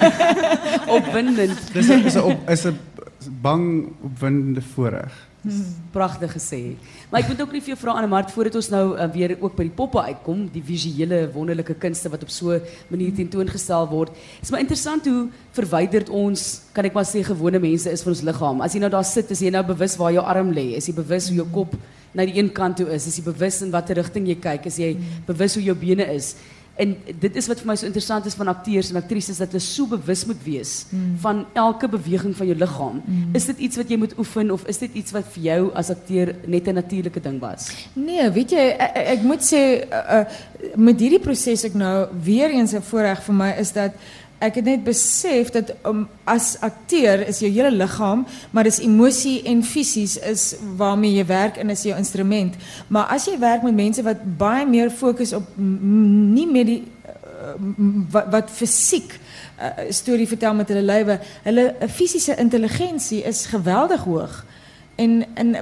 [0.99, 1.57] opwindend.
[1.73, 2.79] Dis 'n is 'n is 'n
[3.41, 5.30] bang opwindende voorreg.
[5.41, 5.73] Hmm.
[5.93, 6.59] Pragtig gesê.
[7.09, 9.55] Maar ek moet ook nie vir jou vra Mart voordat ons nou uh, weer ook
[9.57, 14.13] by die poppe uitkom, die visuele wonderlike kunste wat op so 'n manier tentoongestel word.
[14.13, 18.13] Dit is maar interessant hoe verwyderd ons, kan ek maar sê, gewone mense is van
[18.13, 18.61] ons liggaam.
[18.61, 20.77] As jy nou daar sit, is jy nou bewus waar jou arm lê?
[20.77, 21.75] Is jy bewus hoe jou kop
[22.13, 23.07] na die een kant toe is?
[23.07, 24.67] Is jy bewus in watter rigting jy kyk?
[24.67, 26.37] Is jy bewus hoe jou bene is?
[26.77, 29.63] En dit is wat vir my so interessant is van akteurs en aktrises dat hulle
[29.65, 31.17] so bewus moet wees mm.
[31.25, 33.03] van elke beweging van jou liggaam.
[33.05, 33.35] Mm.
[33.37, 35.91] Is dit iets wat jy moet oefen of is dit iets wat vir jou as
[35.91, 37.69] akteur net 'n natuurlike ding was?
[37.93, 40.25] Nee, weet jy ek, ek moet sê uh, uh,
[40.77, 43.93] met hierdie proses ek nou weer eens 'n voorreg vir my is dat
[44.41, 49.43] ek het net besef dat um, as akteur is jou hele liggaam, maar dis emosie
[49.49, 52.57] en fisies is waarmee jy werk en is jou instrument.
[52.89, 57.55] Maar as jy werk met mense wat baie meer fokus op nie meer die uh,
[58.13, 59.13] wat, wat fisiek
[59.61, 64.41] uh, storie vertel met hulle lywe, hulle fisiese intelligensie is geweldig hoog.
[65.01, 65.55] En en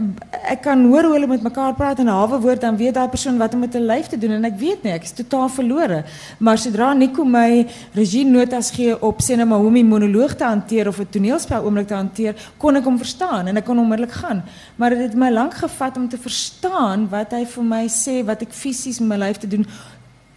[0.51, 3.09] ek kan hoor hoe hulle met mekaar praat en 'n hawe woord dan weet daai
[3.09, 5.49] persoon wat om met 'n lyf te doen en ek weet nie, ek is totaal
[5.49, 6.05] verlore.
[6.39, 10.35] Maar sodra Nico my regie notas gee op sê net maar hoe om 'n monoloog
[10.35, 13.79] te hanteer of 'n toneelspel oomblik te hanteer, kon ek hom verstaan en ek kon
[13.79, 14.43] onmiddellik gaan.
[14.77, 18.43] Maar dit het my lank gevat om te verstaan wat hy vir my sê, wat
[18.43, 19.67] ek fisies met my lyf te doen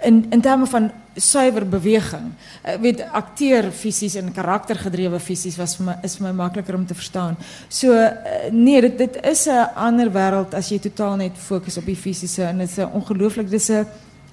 [0.04, 2.32] in in terme van suiwer beweging.
[2.64, 6.86] Ek weet akteur fisies en karaktergedrewe fisies was vir my is vir my makliker om
[6.86, 7.36] te verstaan.
[7.70, 11.86] So eh, nee, dit dit is 'n ander wêreld as jy totaal net fokus op
[11.86, 13.86] die fisiese en dit is 'n ongelooflik dis 'n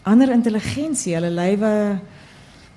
[0.02, 1.14] ander intelligensie.
[1.14, 2.00] Hulle lywe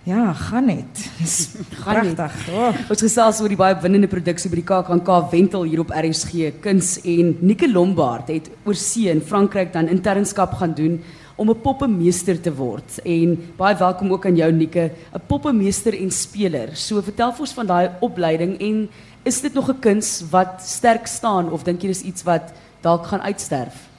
[0.03, 0.97] Ja, gaan net.
[1.21, 1.51] Dis
[1.83, 2.33] pragtig.
[2.49, 2.73] Oh.
[2.89, 6.95] Ons gesels oor die baie winnende produksie by die KAKNK Wentel hier op RSG Kuns
[7.05, 10.97] en Nike Lombard het oor see in Frankryk dan internskap gaan doen
[11.41, 12.99] om 'n poppemeester te word.
[13.03, 16.75] En baie welkom ook aan jou Nike, 'n poppemeester en speler.
[16.75, 18.89] So vertel vir ons van daai opleiding en
[19.23, 23.05] is dit nog 'n kuns wat sterk staan of dink jy dis iets wat dalk
[23.05, 23.90] gaan uitsterf?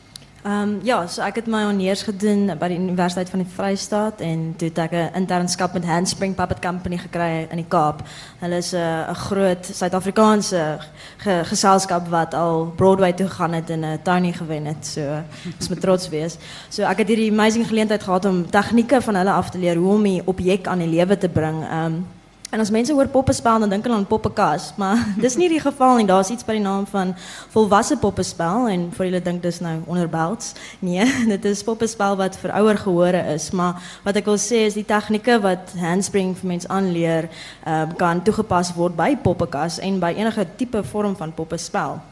[0.42, 4.40] Um, ja, so ek het my honeurs gedoen by die Universiteit van die Vrystaat en
[4.58, 8.02] toe het ek 'n internskap met Handspring Puppet Company gekry in die Kaap.
[8.40, 10.78] Hulle is 'n groot Suid-Afrikaanse
[11.18, 14.86] ge geselskap wat al Broadway toe gegaan het en 'n Tony gewen het.
[14.86, 15.22] So
[15.58, 16.38] ons moet trots wees.
[16.68, 19.94] So ek het hierdie amazing geleentheid gehad om tegnieke van hulle af te leer hoe
[19.94, 21.62] om die objek aan die lewe te bring.
[21.72, 22.06] Um,
[22.52, 25.96] En as mense hoor poppespel dan dink hulle aan poppekas, maar dis nie die geval
[25.96, 26.04] nie.
[26.04, 27.14] Daar's iets by die naam van
[27.54, 30.50] volwasse poppespel en vir julle dink dis nou onderbouts.
[30.84, 34.76] Nee, dit is poppespel wat vir ouer gehore is, maar wat ek wil sê is
[34.76, 37.30] die tegnieke wat handspring vir mense aanleer,
[37.64, 42.02] uh, kan toegepas word by poppekas en by enige tipe vorm van poppespel.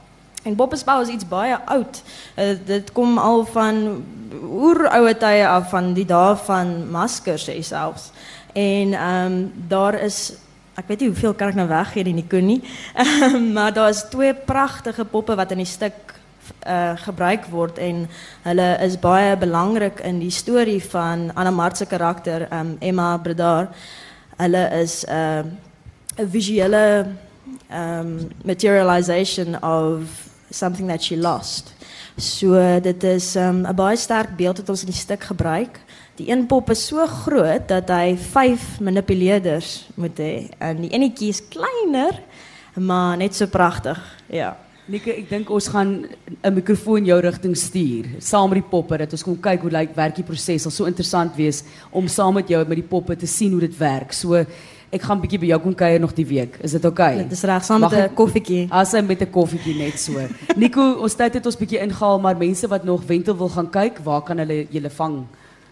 [0.48, 2.00] En poppespel is iets baie oud.
[2.32, 3.84] Uh, dit kom al van
[4.40, 8.08] oeroue tye af van die dae van maskers selfs.
[8.52, 10.32] En ehm um, daar is
[10.74, 12.62] ek weet nie hoeveel kan ek nou weggee die Nico nie.
[12.96, 16.16] Um, maar daar is twee pragtige poppe wat in die stuk
[16.66, 18.06] uh gebruik word en
[18.42, 23.68] hulle is baie belangrik in die storie van Anna Mart se karakter um Emma Bredar.
[24.36, 25.12] Hulle is 'n
[26.18, 27.06] uh, visuele
[27.70, 30.00] um materialization of
[30.50, 31.74] something that she lost.
[32.16, 35.80] So dit is um 'n baie sterk beeld wat ons in die stuk gebruik.
[36.20, 41.30] Die een pop is so groot dat hy 5 manipuleerders moet hê en die enetjie
[41.32, 42.18] is kleiner
[42.76, 43.98] maar net so pragtig.
[44.28, 44.50] Ja.
[44.90, 46.04] Nikke, ek dink ons gaan
[46.44, 49.96] 'n mikrofoon jou rigting stuur saam met die poppe dat ons kom kyk hoe lyk
[49.96, 50.62] werk die proses.
[50.62, 53.78] Sal so interessant wees om saam met jou met die poppe te sien hoe dit
[53.78, 54.12] werk.
[54.12, 54.34] So
[54.92, 56.58] ek gaan bietjie by jou kom kuier nog die week.
[56.60, 57.14] Is dit oukei?
[57.14, 57.22] Okay?
[57.22, 58.68] Dit is reg saam met 'n koffietjie.
[58.70, 60.20] As hy met 'n koffietjie net so.
[60.56, 63.98] Nico, ons tyd het ons bietjie ingehaal, maar mense wat nog wentel wil gaan kyk,
[64.04, 65.26] waar kan hulle julle vang?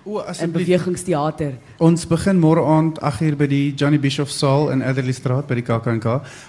[0.09, 1.59] O, in bewegingsteater.
[1.85, 5.65] Ons begin môre aand 8uur by die Johnny Bishop Saal in Adderley Straat by die
[5.67, 6.07] KAKNK.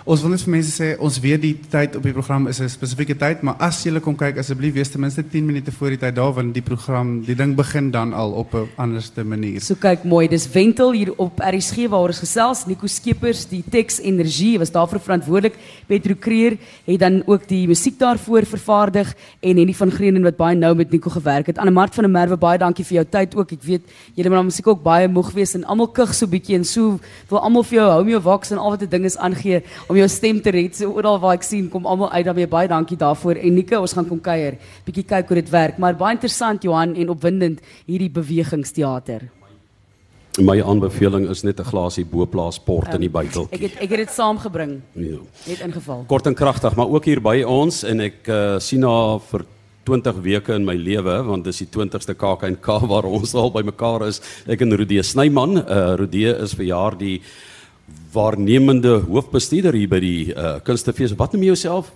[0.08, 2.70] Ons wil net vir mense sê ons weet die tyd op die program is 'n
[2.72, 5.98] spesifieke tyd, maar as jy kom kyk asseblief wees ten minste 10 minute voor die
[5.98, 9.60] tyd daar want die program, die ding begin dan al op 'n anderste manier.
[9.60, 14.00] So kyk mooi, dis Wentel hier op RSG waar ons gesels, Nico Skeepers, die teks
[14.00, 15.56] en regie was daarvoor verantwoordelik.
[15.86, 20.56] Petro Creer het dan ook die musiek daarvoor vervaardig en Henny van Greenen wat baie
[20.56, 21.58] nou met Nico gewerk het.
[21.58, 23.49] Anne Mart van der Merwe, baie dankie vir jou tyd ook.
[23.52, 23.82] Ek weet
[24.16, 27.00] julle moet dan musiek ook baie moeg wees en almal kug so bietjie en so
[27.30, 29.96] wil almal vir jou hou mee waks en al wat 'n ding is aangee om
[29.96, 30.76] jou stem te red.
[30.76, 32.48] So oral waar ek sien kom almal uit daarmee.
[32.48, 33.36] Baie dankie daarvoor.
[33.36, 36.96] En Nico, ons gaan kom kuier, bietjie kyk hoe dit werk, maar baie interessant Johan
[36.96, 39.30] en opwindend hierdie bewegingsteater.
[40.40, 43.48] My aanbeveling is net 'n glasie Boplaas port in die buitel.
[43.52, 44.82] Ek het ek het dit saamgebring.
[44.94, 45.18] Ja.
[45.48, 46.06] Net ingeval.
[46.08, 49.46] Kort en kragtig, maar ook hier by ons en ek uh, sien haar vir
[49.90, 54.22] 20 weke in my lewe want dis die 20ste KAK&K waar ons al bymekaar is.
[54.46, 55.64] Ek en Rodee Snyman.
[55.64, 57.20] Uh Rodee is verjaar die
[58.14, 61.18] waarnemende hoofbestuurder hier by die uh Kunstefees.
[61.18, 61.94] Wat noem jy jouself?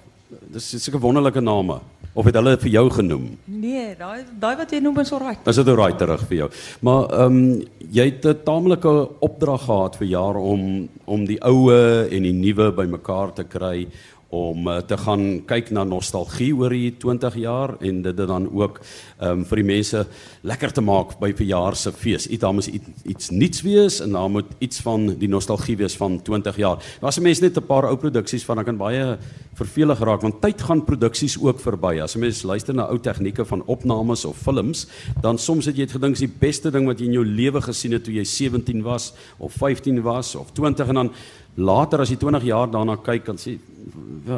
[0.54, 1.82] Dis seker wonderlike name.
[2.14, 3.30] Of het hulle vir jou genoem?
[3.50, 5.48] Nee, daai daai wat jy noem is alright.
[5.50, 6.50] Is dit reg terug vir jou?
[6.86, 7.62] Maar ehm um,
[7.94, 12.72] jy het 'n taamlike opdrag gehad vir jaar om om die oue en die nuwe
[12.72, 13.88] bymekaar te kry
[14.34, 18.48] om uh, te gaan kyk na nostalgie oor die 20 jaar en dit dit dan
[18.50, 18.80] ook
[19.22, 20.02] um, vir die mense
[20.42, 22.26] lekker te maak by verjaar se fees.
[22.28, 25.98] Iets daar moet iets, iets nuuts wees en daar moet iets van die nostalgie wees
[26.00, 26.82] van 20 jaar.
[27.02, 29.18] Daar's mense net 'n paar ou produksies van ek kan baie
[29.54, 32.02] vervelig raak want tyd gaan produksies ook verby.
[32.02, 34.88] As 'n mens luister na ou tegnieke van opnames of films,
[35.22, 37.62] dan soms het jy dit gedink is die beste ding wat jy in jou lewe
[37.62, 41.12] gesien het toe jy 17 was of 15 was of 20 en dan
[41.56, 43.58] later as jy 20 jaar daarna kyk dan sê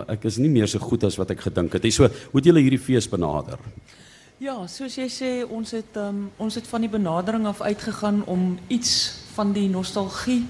[0.07, 1.85] ek is nie meer so goed as wat ek gedink het.
[1.93, 3.59] So, hoe het julle hierdie fees benader?
[4.41, 8.57] Ja, soos jy sê, ons het um, ons het van die benadering af uitgegaan om
[8.67, 10.41] iets van die nostalgie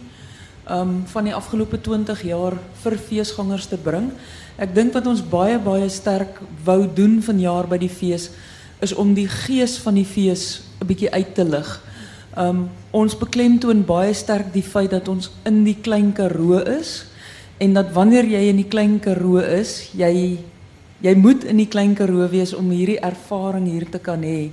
[0.70, 4.10] um, van die afgelope 20 jaar vir feesgangers te bring.
[4.58, 8.32] Ek dink wat ons baie baie sterk wou doen vanjaar by die fees
[8.84, 11.70] is om die gees van die fees 'n bietjie uit te lig.
[12.36, 17.06] Um ons beklemtoon baie sterk die feit dat ons in die klein Karoo is
[17.64, 20.40] en dat wanneer jy in die klein Karoo is, jy
[21.04, 24.50] jy moet in die klein Karoo wees om hierdie ervaring hier te kan hê.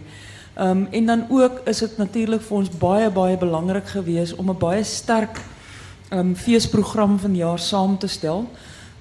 [0.55, 4.59] Um en dan ook is dit natuurlik vir ons baie baie belangrik geweest om 'n
[4.59, 5.43] baie sterk
[6.13, 8.47] um feesprogram vanjaar saam te stel.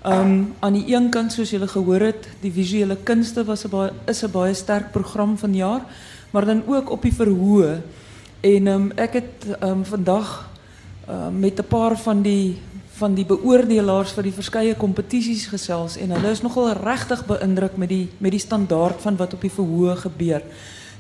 [0.02, 3.92] Um aan die een kant soos julle gehoor het, die visuele kunste was 'n baie
[4.08, 5.82] is 'n baie sterk program vanjaar,
[6.32, 7.82] maar dan ook op die verhoë.
[8.42, 10.50] En um ek het um vandag
[11.10, 12.58] um met 'n paar van die
[12.98, 17.90] van die beoordelaars vir die verskeie kompetisies gesels en hulle is nogal regtig beïndruk met
[17.90, 20.42] die met die standaard van wat op die verhoog gebeur.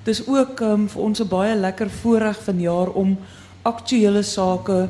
[0.03, 3.17] Dis ook um, vir ons 'n baie lekker voorreg vanjaar om
[3.61, 4.89] aktuelle sake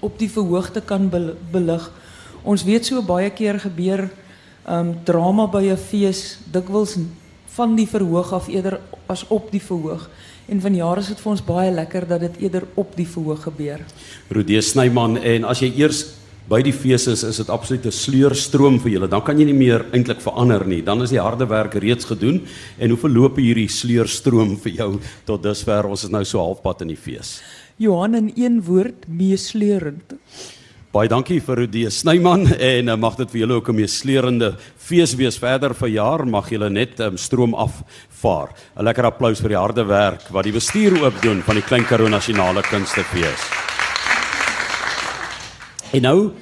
[0.00, 1.10] op die verhoog te kan
[1.50, 1.90] belig.
[2.42, 4.10] Ons weet so baie keer gebeur
[4.68, 6.96] um drama by 'n fees dikwels
[7.46, 10.08] van die verhoog af eerder as op die verhoog.
[10.48, 13.82] En vanjaar is dit vir ons baie lekker dat dit eerder op die verhoog gebeur.
[14.32, 16.06] Rodee Snyman en as jy eers
[16.48, 19.08] by die fees is, is dit absoluut 'n sleurstroom vir julle.
[19.08, 20.82] Dan kan jy nie meer eintlik verander nie.
[20.82, 22.46] Dan is die harde werk reeds gedoen.
[22.78, 25.84] En hoe verloop hierdie sleurstroom vir jou tot dusver?
[25.84, 27.42] Ons is nou so halfpad in die fees.
[27.76, 30.14] Johan in een woord, meesleurend.
[30.90, 34.56] Baie dankie vir Rodee Snyman en uh, mag dit vir julle ook 'n meesleurende
[34.88, 36.24] fees wees verder vir jaar.
[36.24, 38.54] Mag julle net um, stroom afvaar.
[38.76, 41.84] 'n Lekker applous vir die harde werk wat die bestuur ook doen van die Klein
[41.84, 43.42] Karoo Nasionale Kunstefees.
[45.92, 46.32] En nou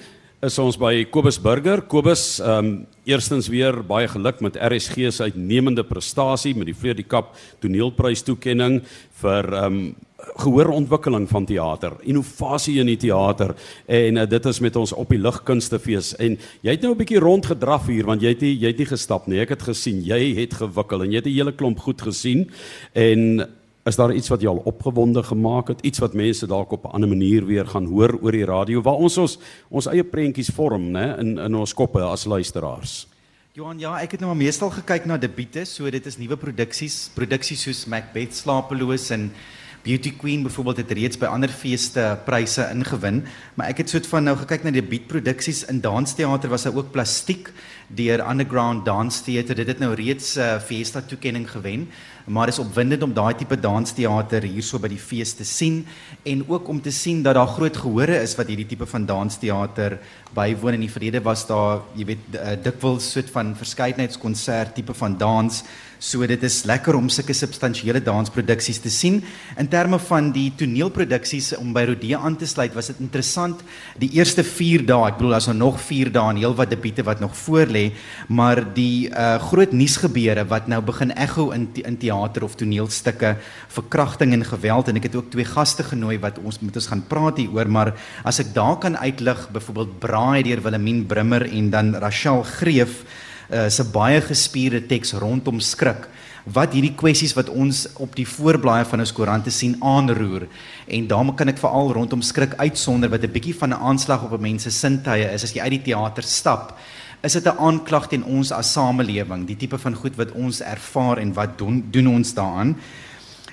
[0.42, 1.82] is ons by Kobus Burger.
[1.82, 7.06] Kobus, um, eerstens weer baie geluk met RSG se uitnemende prestasie met die Vleur die
[7.06, 8.82] Kap toneelprys toekenning
[9.22, 13.52] vir ehm um, gehoorontwikkeling van teater, innovasie in die teater
[13.86, 17.20] en uh, dit is met ons op die ligkunstefees en jy het nou 'n bietjie
[17.22, 19.40] rondgedraf hier want jy het nie, jy het nie gestap nie.
[19.40, 22.50] Ek het gesien jy het gewikkel en jy het 'n hele klomp goed gesien
[22.94, 23.46] en
[23.86, 25.80] Is daar iets wat jou al opgewonde gemaak het?
[25.86, 28.98] Iets wat mense dalk op 'n ander manier weer gaan hoor oor die radio waar
[28.98, 33.06] ons ons ons eie prentjies vorm, né, in in ons koppe as luisteraars.
[33.52, 37.10] Johan, ja, ek het nou maar meestal gekyk na debiete, so dit is nuwe produksies,
[37.14, 39.30] produksies soos Macbeth Slapeloos en
[39.86, 43.20] Beauty Queen byvoorbeeld het reeds by ander feeste pryse ingewin,
[43.54, 46.90] maar ek het soort van nou gekyk na die debuutproduksies in dansteater was daar ook
[46.90, 47.52] plastiek
[47.94, 49.54] deur Underground Dance Theatre.
[49.54, 51.86] Dit het nou reeds uh, Fiesta toekenning gewen,
[52.26, 55.84] maar is opwindend om daai tipe dansteater hierso by die fees te sien
[56.26, 59.98] en ook om te sien dat daar groot gehore is wat hierdie tipe van dansteater
[60.34, 60.74] bywoon.
[60.74, 65.62] In die verlede was daar, jy weet, uh, dikwels soort van verskeidenheidskonsert tipe van dans
[65.98, 69.22] So dit is lekker om sulke substansiële dansproduksies te sien.
[69.56, 73.62] In terme van die toneelproduksies om by Rodeo aan te sluit, was dit interessant.
[73.96, 77.22] Die eerste 4 dae, ek bedoel daar's nou nog 4 dae en heelwat debiete wat
[77.24, 77.86] nog voorlê,
[78.28, 83.36] maar die uh groot nuusgebeure wat nou begin ekho in in teater of toneelstukke,
[83.72, 87.04] verkrachting en geweld en ek het ook twee gaste genooi wat ons met ons gaan
[87.08, 87.92] praat hieroor, maar
[88.24, 93.04] as ek daar kan uitlig, byvoorbeeld Braai deur Willemien Brimmer en dan Rachel Greef
[93.50, 96.08] uh, se baie gespierde teks rondom skrik
[96.46, 100.46] wat hierdie kwessies wat ons op die voorblaaie van ons koerante sien aanroer.
[100.86, 104.32] En daarmee kan ek veral rondom skrik uitsonder wat 'n bietjie van 'n aanslag op
[104.32, 106.78] 'n mens se sintuie is as jy uit die teater stap
[107.22, 111.18] is dit 'n aanklag teen ons as samelewing die tipe van goed wat ons ervaar
[111.18, 112.76] en wat doen doen ons daaraan.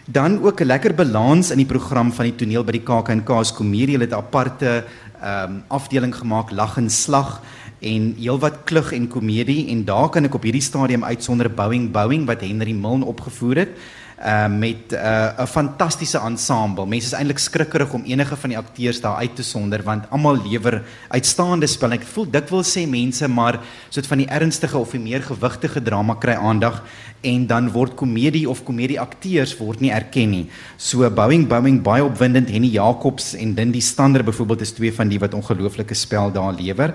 [0.05, 3.53] Dan ook 'n lekker balans in die program van die toneel by die KAK&K se
[3.53, 4.83] komedie hulle het 'n aparte
[5.23, 7.41] um, afdeling gemaak lag en slag
[7.83, 12.25] en heelwat klug en komedie en daar kan ek op hierdie stadium uitsonder Bowing Bowing
[12.29, 13.75] wat Henry Milne opgevoer het
[14.23, 16.85] uh met 'n uh, fantastiese ensemble.
[16.85, 20.39] Mense is eintlik skrikkerig om enige van die akteurs daar uit te sonder want almal
[20.47, 21.91] lewer uitstaande spel.
[21.91, 23.59] Ek voel dikwels sê mense maar
[23.89, 26.83] soet van die ernstige of die meer gewigtige drama kry aandag
[27.21, 30.49] en dan word komedie of komedie akteurs word nie erken nie.
[30.77, 35.19] So Bowing Bowing baie opwindend Henny Jacobs en Dindie Stander byvoorbeeld is twee van die
[35.19, 36.93] wat ongelooflike spel daar lewer.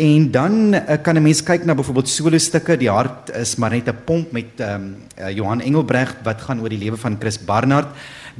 [0.00, 2.76] En dan uh, kan 'n mens kyk na byvoorbeeld solo stukke.
[2.76, 6.60] Die hart is maar net 'n pomp met ehm um, uh, Johan Engelbrecht wat gaan
[6.60, 7.88] oor die lewe van Chris Barnard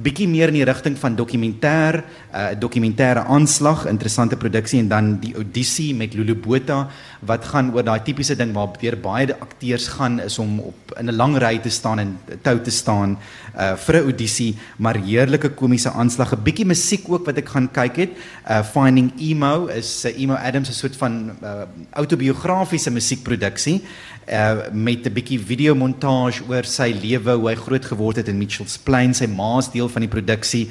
[0.00, 2.00] bietjie meer in die rigting van dokumentêr,
[2.32, 6.86] uh, dokumentêre aanslag, interessante produksie en dan die Odyssey met Lulu Botha
[7.26, 11.08] wat gaan oor daai tipiese ding waar deur baie akteurs gaan is om op in
[11.08, 13.18] 'n lang ry te staan en tou te staan
[13.56, 17.68] uh vir 'n Odyssey, maar heerlike komiese aanslag, 'n bietjie musiek ook wat ek gaan
[17.68, 18.10] kyk het.
[18.48, 23.82] Uh Finding Emo is uh, Emo Adams 'n soort van uh autobiografiese musiekproduksie
[24.28, 28.78] uh met 'n bietjie videomontage oor sy lewe, hoe hy groot geword het in Mitchells
[28.78, 30.70] Plain, sy ma's deel van die produksie.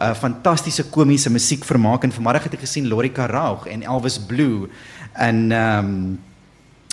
[0.00, 4.68] 'n uh, Fantastiese komiese musiekvermaak en vanmôre het ek gesien Lorika Raug en Elvis Blue
[5.18, 6.18] in ehm um,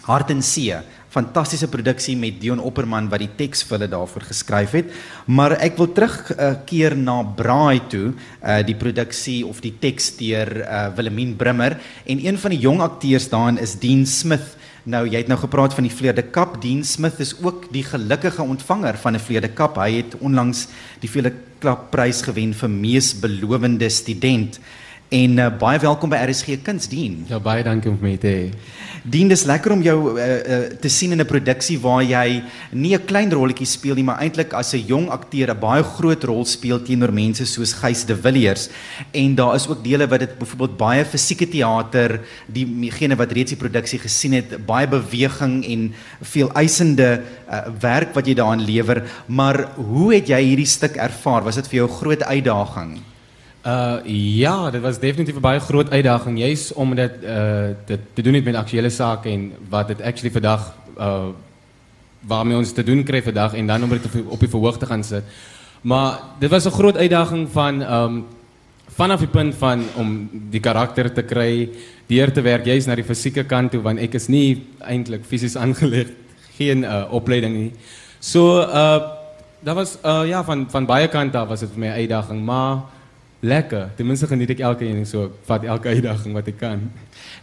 [0.07, 0.72] Hart en See.
[1.11, 4.93] Fantastiese produksie met Dion Opperman wat die teks vir hulle daarvoor geskryf het.
[5.28, 10.13] Maar ek wil terug uh, keer na Braai toe, uh, die produksie of die teks
[10.15, 14.55] deur uh, Willemien Brimmer en een van die jong akteurs daarin is Dean Smith
[14.88, 16.61] Nou jy het nou gepraat van die Vleerde Kap.
[16.63, 19.76] Dean Smith is ook die gelukkige ontvanger van 'n Vleerde Kap.
[19.76, 20.68] Hy het onlangs
[21.01, 24.59] die Vleerde Kap prys gewen vir mees belowende student.
[25.08, 27.22] En uh, baie welkom by RSG Kunsdien.
[27.30, 28.47] Ja, baie dankie om my te hê.
[29.08, 32.43] Dien, dis lekker om jou uh, uh, te sien in 'n produksie waar jy
[32.76, 36.24] nie 'n klein rolletjie speel nie, maar eintlik as 'n jong akteur 'n baie groot
[36.24, 38.68] rol speel teenoor mense soos Gys de Villiers.
[39.14, 42.20] En daar is ook dele wat dit byvoorbeeld baie fisieke teater,
[42.51, 48.28] diegene wat reeds die produksie gesien het, baie beweging en veel eisende uh, werk wat
[48.28, 49.03] jy daarin lewer.
[49.28, 51.43] Maar hoe het jy hierdie stuk ervaar?
[51.43, 52.99] Was dit vir jou 'n groot uitdaging?
[53.66, 53.97] Uh
[54.38, 58.43] ja, dit was definitief 'n baie groot uitdaging juis om dit uh dit te doen
[58.43, 61.30] met aktuelle sake en wat dit actually vandag uh
[62.28, 65.03] waarmee ons te doen kry vandag en dan om dit op die verhoog te gaan
[65.03, 65.24] sit.
[65.82, 68.26] Maar dit was 'n groot uitdaging van um
[68.88, 71.70] vanaf die punt van om die karakter te kry,
[72.08, 75.55] deur te werk juis na die fisieke kant toe want ek is nie eintlik fisies
[75.55, 76.08] aangeleg,
[76.58, 77.72] geen uh opleiding nie.
[78.20, 79.01] So uh
[79.60, 82.45] dat was uh ja van van baie kante af was dit vir my 'n uitdaging,
[82.45, 82.97] maar
[83.39, 83.89] lekker.
[83.95, 86.81] Ten minste geniet ek elke een so vat elke uitdaging wat ek kan.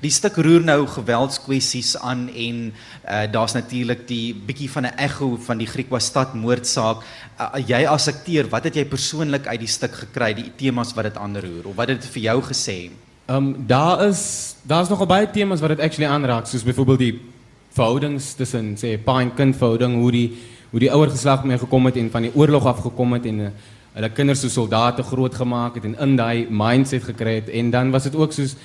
[0.02, 5.36] Die stuk roer nou geweldskwessies aan en uh, daar's natuurlik die bietjie van 'n ekho
[5.46, 7.04] van die Griekwa stad moordsaak.
[7.38, 11.04] Uh, jy as akteur, wat het jy persoonlik uit die stuk gekry, die temas wat
[11.04, 12.90] dit aanroer of wat het dit vir jou gesê?
[13.26, 17.20] Ehm um, daar is daar's nogal baie temas wat dit actually aanraak, soos byvoorbeeld die
[17.72, 20.32] verhoudings tussen sê pa en kind verhouding, hoe die
[20.70, 23.38] hoe die ouer geslag mee gekom het en van die oorlog af gekom het en
[23.38, 23.50] uh,
[23.94, 27.48] hulle kinders so soldate groot gemaak het en in daai mindset gekry het.
[27.48, 28.56] En dan was dit ook soos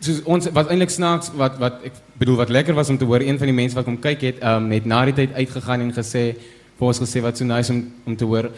[0.00, 3.20] soos ons wat eintlik snaaks wat wat ek bedoel wat lekker was om te hoor
[3.20, 5.92] een van die mense wat kom kyk het um, net na die tyd uitgegaan en
[5.92, 6.22] gesê
[6.78, 8.48] vir ons gesê wat so nice om om te hoor.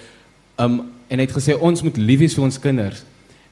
[0.60, 3.02] Um, en het gesê ons moet lief wees vir ons kinders.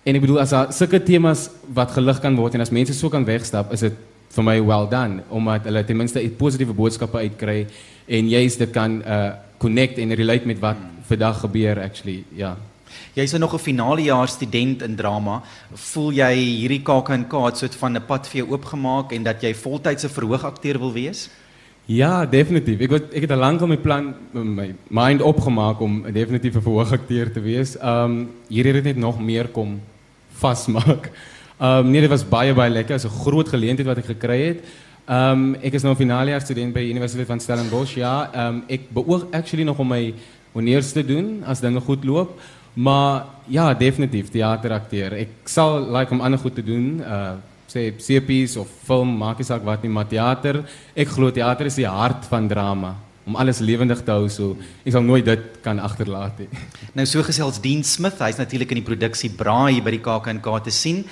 [0.05, 3.11] En ek bedoel as daar sulke temas wat gelig kan word en as mense so
[3.13, 3.99] kan wegstap is dit
[4.31, 7.67] vir my well done omdat hulle ten minste 'n positiewe boodskappe uitkry
[8.07, 12.57] en jy's dit kan uh connect en relate met wat vandag gebeur actually ja
[13.15, 15.43] Jy's nog 'n finale jaar student in drama.
[15.73, 19.55] Voel jy hierdie KAK&K het soort van 'n pad vir jou oopgemaak en dat jy
[19.55, 21.31] voltydse verhoogakteur wil wees?
[21.85, 22.81] Ja, definitief.
[22.81, 26.63] Ek het ek het al lank al my plan my mind opgemaak om definitief 'n
[26.63, 27.77] verhoogakteur te wees.
[27.83, 29.81] Um hier het dit net nog meer kom
[30.33, 31.11] vasmaak.
[31.61, 32.97] Um nee, dit was baie baie lekker.
[32.97, 34.65] Dit is 'n groot geleentheid wat ek gekry het.
[35.11, 37.97] Ehm um, ek is nou finaaljaar student by Universiteit van Stellenbosch.
[37.99, 40.15] Ja, ehm um, ek beoog actually nog om my
[40.55, 42.39] honeurs te doen as dinge goed loop.
[42.75, 45.17] Maar ja, definitief theaterakteur.
[45.19, 47.01] Ek sal like om ander goed te doen.
[47.03, 47.37] Uh
[47.71, 50.65] sê CP's of film, maak nie saak wat nie, maar theater.
[50.95, 52.97] Ek glo theater is die hart van drama
[53.31, 54.57] om alles lewendig te hou so.
[54.83, 56.51] Ek sal nooit dit kan agterlaat nie.
[56.99, 60.75] Nou so gesels Dean Smith, hy's natuurlik in die produksie Braai by die KAK&K te
[60.75, 61.05] sien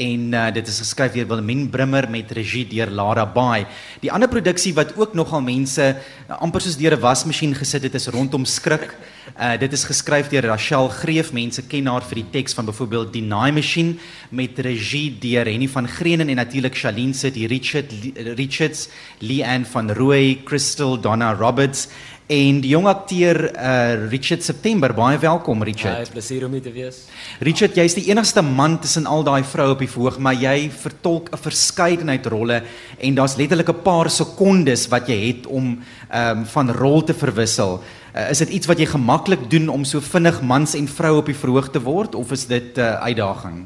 [0.00, 3.64] en uh, dit is geskryf deur Wilhelmine Brimmer met regie deur Lara Baai.
[4.04, 7.96] Die ander produksie wat ook nogal mense uh, amper soos deur 'n wasmasjien gesit het
[7.96, 8.92] is rondom skrik.
[9.32, 11.30] Uh, dit is geskryf deur Rachel Greef.
[11.32, 13.94] Mense ken haar vir die teks van byvoorbeeld Deny Machine
[14.34, 17.92] met regie deur Henny van Greenen en natuurlik Shalene City Richard
[18.36, 18.88] Richards,
[19.20, 21.86] Leanne van Rooi, Crystal Donna Roberts
[22.32, 24.94] en die jong akteur uh, Richard September.
[24.96, 26.02] Baie welkom Richard.
[26.02, 27.04] Baie plesier om hier te wees.
[27.44, 31.30] Richard, jy's die enigste man tussen al daai vroue op die verhoog, maar jy vertolk
[31.32, 32.62] 'n verskeidenheid rolle
[32.98, 35.78] en daar's letterlik 'n paar sekondes wat jy het om
[36.10, 37.82] um, van rol te verwissel.
[38.12, 41.30] Uh, is dit iets wat jy gemaklik doen om so vinnig mans en vroue op
[41.30, 43.64] die verhoog te word of is dit 'n uh, uitdaging?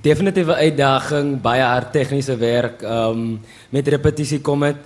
[0.00, 3.40] Definitiewe uitdaging, baie hard tegniese werk, um,
[3.70, 4.76] met repetisie kom dit.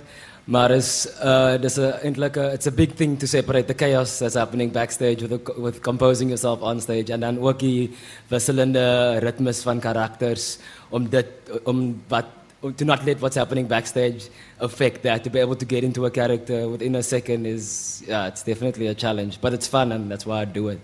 [0.47, 4.17] Maar is uh there's a like a, it's a big thing to separate the chaos
[4.19, 7.91] that's happening backstage with the, with composing yourself on stage and dan ook die
[8.31, 10.57] wisselende ritmes van karakters
[10.89, 11.27] om dit
[11.63, 12.31] om wat
[12.71, 16.11] to not let what's happening backstage affect that to be able to get into a
[16.11, 20.25] character within a second is yeah it's definitely a challenge but it's fun and that's
[20.25, 20.79] why I do it.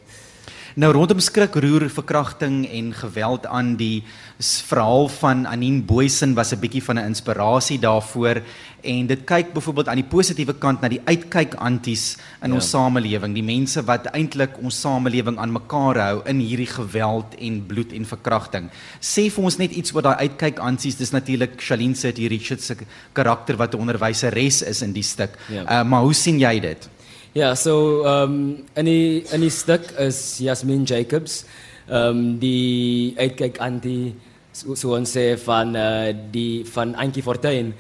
[0.74, 4.02] Nou rondom skrik, roer, verkrachting en geweld aan die
[4.42, 8.42] verhaal van Anine Booysen was 'n bietjie van 'n inspirasie daarvoor
[8.82, 12.56] en dit kyk byvoorbeeld aan die positiewe kant na die uitkyk anties in ja.
[12.56, 17.66] ons samelewing, die mense wat eintlik ons samelewing aan mekaar hou in hierdie geweld en
[17.66, 18.70] bloed en verkrachting.
[19.00, 20.96] Sê vir ons net iets oor daai uitkyk anties.
[20.96, 22.76] Dis natuurlik Shalene se die Richard se
[23.14, 25.38] karakter wat 'n onderwyseres is in die stuk.
[25.50, 25.64] Ja.
[25.64, 26.90] Uh, maar hoe sien jy dit?
[27.34, 31.48] Ja, so um, in die in die stuk is Jasmin Jacobs
[31.90, 34.14] um, die uitkyk antie
[34.54, 37.74] so, ons sê van uh, die van Ankie Fortuin.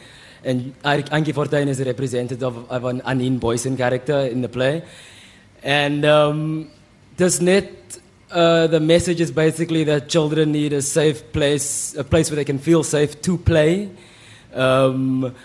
[0.43, 4.81] And Ankie Fortuin is a representative of, of an Anine Boysen character in the play.
[5.61, 6.71] And um,
[7.17, 7.99] does net
[8.31, 12.45] uh, the message is basically that children need a safe place, a place where they
[12.45, 13.91] can feel safe to play.
[14.55, 15.35] Um,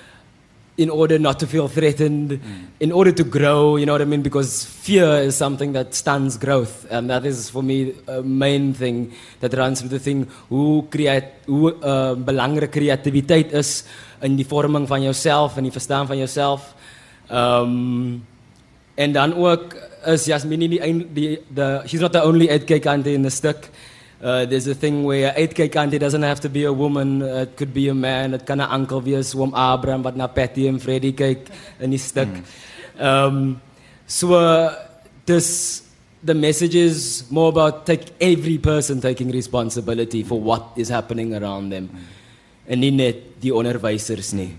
[0.79, 2.67] in order not to feel threatened, mm.
[2.79, 4.23] in order to grow, you know what I mean?
[4.23, 6.87] Because fear is something that stunts growth.
[6.89, 10.29] And that is for me a main thing that runs through the thing.
[10.49, 13.83] Hoe, create, hoe uh, belangrijk creativiteit is
[14.23, 16.75] in die vorming van jezelf en die verstaan van jezelf.
[17.31, 18.25] Um,
[18.95, 19.75] en dan ook
[20.07, 23.69] is Jasmine die, die, the, she's not the only uitkijkante in the stuk.
[24.19, 27.57] Uh, there's a thing where uitkyk auntie doesn't have to be a woman, uh, it
[27.57, 30.81] could be a man, it kan 'n uncle wees, oom Abraham wat na Patty en
[30.81, 31.47] Freddie kyk
[31.79, 32.27] in die stuk.
[32.27, 32.45] Mm.
[32.99, 33.61] Um
[34.07, 34.75] so uh,
[35.25, 35.83] this
[36.25, 41.71] the message is more about take every person taking responsibility for what is happening around
[41.71, 41.87] them.
[41.87, 42.07] Mm.
[42.67, 44.51] En nie net die onderwysers nie.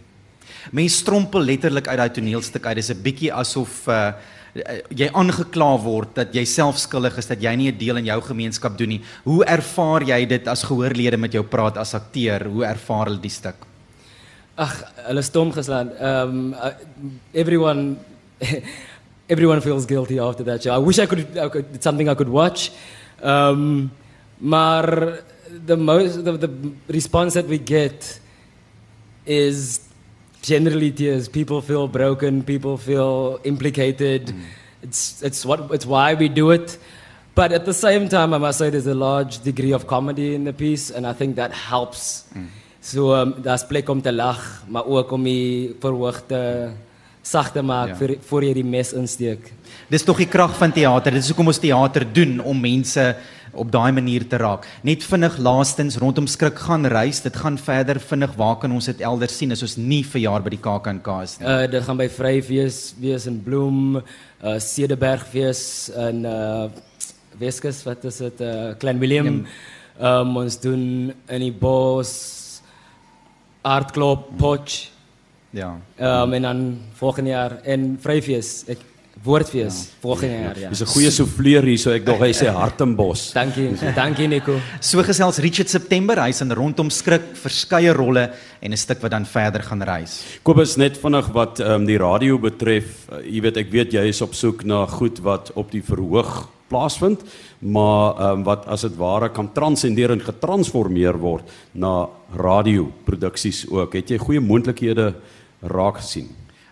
[0.71, 2.77] Mense strompel letterlik uit daai toneelstuk uit.
[2.79, 4.13] Dis 'n bietjie asof uh Eh,
[4.55, 8.21] jy aangekla word dat jy self skuldig is dat jy nie 'n deel in jou
[8.21, 9.01] gemeenskap doen nie.
[9.23, 12.47] Hoe ervaar jy dit as gehoorlede met jou praat as akteur?
[12.47, 13.55] Hoe ervaar hulle die stuk?
[14.57, 15.91] Ag, hulle stom geslaan.
[16.01, 16.71] Um uh,
[17.33, 17.97] everyone
[19.33, 20.73] everyone feels guilty after that show.
[20.73, 22.71] I wish I could, I could it's something I could watch.
[23.21, 23.91] Um
[24.39, 25.19] maar
[25.65, 26.49] the most the, the
[26.87, 28.19] response that we get
[29.25, 29.88] is
[30.41, 31.27] generally tears.
[31.27, 32.43] People feel broken.
[32.43, 34.27] People feel implicated.
[34.27, 34.41] Mm.
[34.81, 36.77] It's it's what it's why we do it.
[37.35, 40.43] But at the same time, I must say there's a large degree of comedy in
[40.43, 42.25] the piece, and I think that helps.
[42.35, 42.47] Mm.
[42.81, 45.75] So um, daar's plek om te lag, maar ook om die
[47.29, 47.97] sag te maak ja.
[47.99, 49.51] vir voor jy die mes insteek.
[49.89, 51.13] Dis tog die krag van teater.
[51.13, 53.03] Dit is hoekom ons teater doen om mense
[53.53, 54.65] op daai manier te raak.
[54.85, 57.21] Net vinnig laastens rondom skrik gaan reis.
[57.25, 58.35] Dit gaan verder vinnig.
[58.37, 61.37] Waar kan ons dit elders sien as ons nie vir jaar by die KAK&K is
[61.39, 61.47] nie?
[61.47, 65.63] Uh dit gaan by Vryfees wees in Bloem, uh Cederberg wees
[66.09, 66.69] in uh
[67.39, 68.45] Weskus, wat is dit?
[68.45, 69.43] Uh Klein Willem.
[69.99, 72.13] Um ons doen in die bos
[73.65, 74.98] Aardklop Potch.
[75.51, 75.79] Ja.
[75.97, 78.63] Um en dan volgende jaar in Vryfees.
[78.67, 78.77] Ek
[79.23, 79.95] Woordfees ja.
[79.99, 80.69] volgende jaar ja.
[80.69, 83.33] Dis 'n goeie souffleur hier so ek dog hy sê Hartenbos.
[83.33, 83.75] Dankie.
[83.95, 84.59] Dankie Nico.
[84.79, 88.29] So gesels Richard September, hy's in rondom skrik verskeie rolle
[88.61, 90.23] en 'n stuk wat dan verder gaan reis.
[90.43, 94.07] Kobus net vinnig wat ehm um, die radio betref, uh, jy weet ek weet jy
[94.07, 97.19] is op soek na goed wat op die verhoog plaasvind,
[97.59, 101.43] maar ehm um, wat as dit ware kan transcendeer en getransformeer word
[101.73, 103.93] na radio produksies ook.
[103.93, 105.13] Het jy goeie moontlikhede
[105.61, 106.29] raak gesien.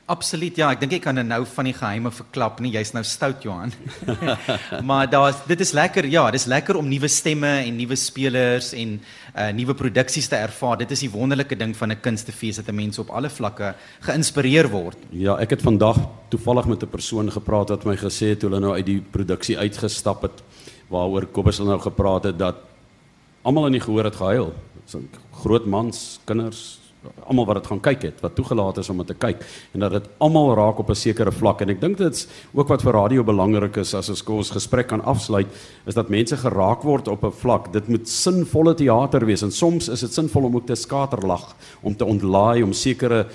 [0.07, 2.69] Absoluut ja, ek dink ek kan nou van die geheime verklap nie.
[2.71, 3.73] Jy's nou stout Johan.
[4.89, 8.93] maar daar's dit is lekker ja, dis lekker om nuwe stemme en nuwe spelers en
[9.35, 10.79] uh nuwe produksies te ervaar.
[10.79, 13.73] Dit is die wonderlike ding van 'n kunstefees dat mense op alle vlakke
[14.07, 14.97] geïnspireer word.
[15.11, 15.99] Ja, ek het vandag
[16.31, 19.57] toevallig met 'n persoon gepraat wat my gesê het toe hulle nou uit die produksie
[19.57, 20.39] uitgestap het
[20.87, 22.55] waaroor Kobus nou gepraat het dat
[23.43, 24.53] almal in die gehoor het gehuil.
[24.85, 25.03] So
[25.43, 26.79] groot mans, kinders,
[27.27, 29.43] almal wat dit gaan kyk het, wat toegelaat is om dit te kyk
[29.73, 32.81] en dat dit almal raak op 'n sekere vlak en ek dink dit's ook wat
[32.81, 35.47] vir radio belangrik is as ons ons gesprek kan afsluit
[35.85, 37.73] is dat mense geraak word op 'n vlak.
[37.73, 41.95] Dit moet sinvolle teater wees en soms is dit sinvol om ook te skaterlag, om
[41.95, 43.27] te ontlaai, om sekere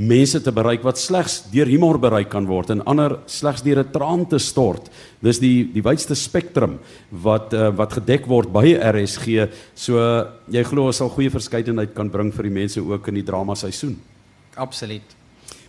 [0.00, 3.92] mense te bereik wat slegs deur humor bereik kan word en ander slegs deur 'n
[3.92, 4.88] traan te stort.
[5.20, 6.78] Dis die die wydste spektrum
[7.10, 9.48] wat uh, wat gedek word by RSG.
[9.74, 13.14] So uh, jy glo ons sal goeie verskeidenheid kan bring vir die mense ook in
[13.14, 13.98] die drama seisoen.
[14.56, 15.16] Absoluut.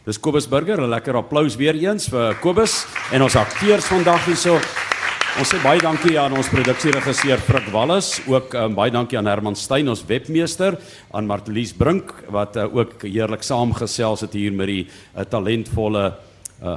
[0.06, 4.60] Dis Kobus Burger, 'n lekker applous weer eens vir Kobus en ons akteurs vandag hierso.
[5.40, 9.56] Ons sê baie dankie aan ons produksieregisseur Frik Wallis, ook um, baie dankie aan Herman
[9.56, 10.76] Stein ons webmeester,
[11.16, 16.04] aan Martelies Brink wat uh, ook heerlik saamgesels het hier met die uh, talentvolle
[16.60, 16.76] uh,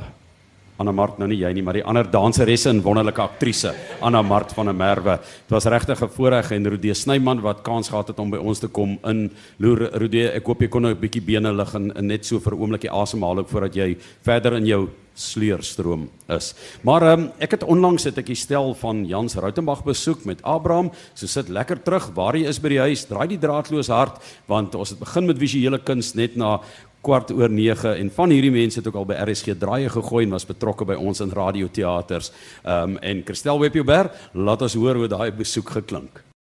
[0.79, 4.55] Anna Mart nou nie jy nie, maar die ander danseresse en wonderlike aktrise, Anna Mart
[4.55, 5.19] van der Merwe.
[5.19, 8.59] Dit was regtig 'n voorreg en Rudee Snyman wat kans gehad het om by ons
[8.59, 10.31] te kom in Loer Rudee.
[10.31, 12.61] Ek hoop jy kon nou 'n bietjie bene lig en, en net so vir 'n
[12.61, 16.53] oombliekie asemhaal ook voordat jy verder in jou sleurstroom is.
[16.83, 20.91] Maar um, ek het onlangs het ek die stel van Jans Rautenbach besoek met Abraham.
[21.15, 23.07] So sit lekker terug waar hy is by die huis.
[23.07, 24.19] Draai die draadloos hard
[24.51, 26.59] want ons het begin met visuele kuns net na
[27.05, 30.37] kwart oor 9 en van hierdie mense het ook al by RSG draaie gegooi en
[30.39, 32.33] was betrokke by ons in radioteaters.
[32.65, 36.25] Ehm um, en Christel Webber, laat ons hoor hoe daai besoek geklink.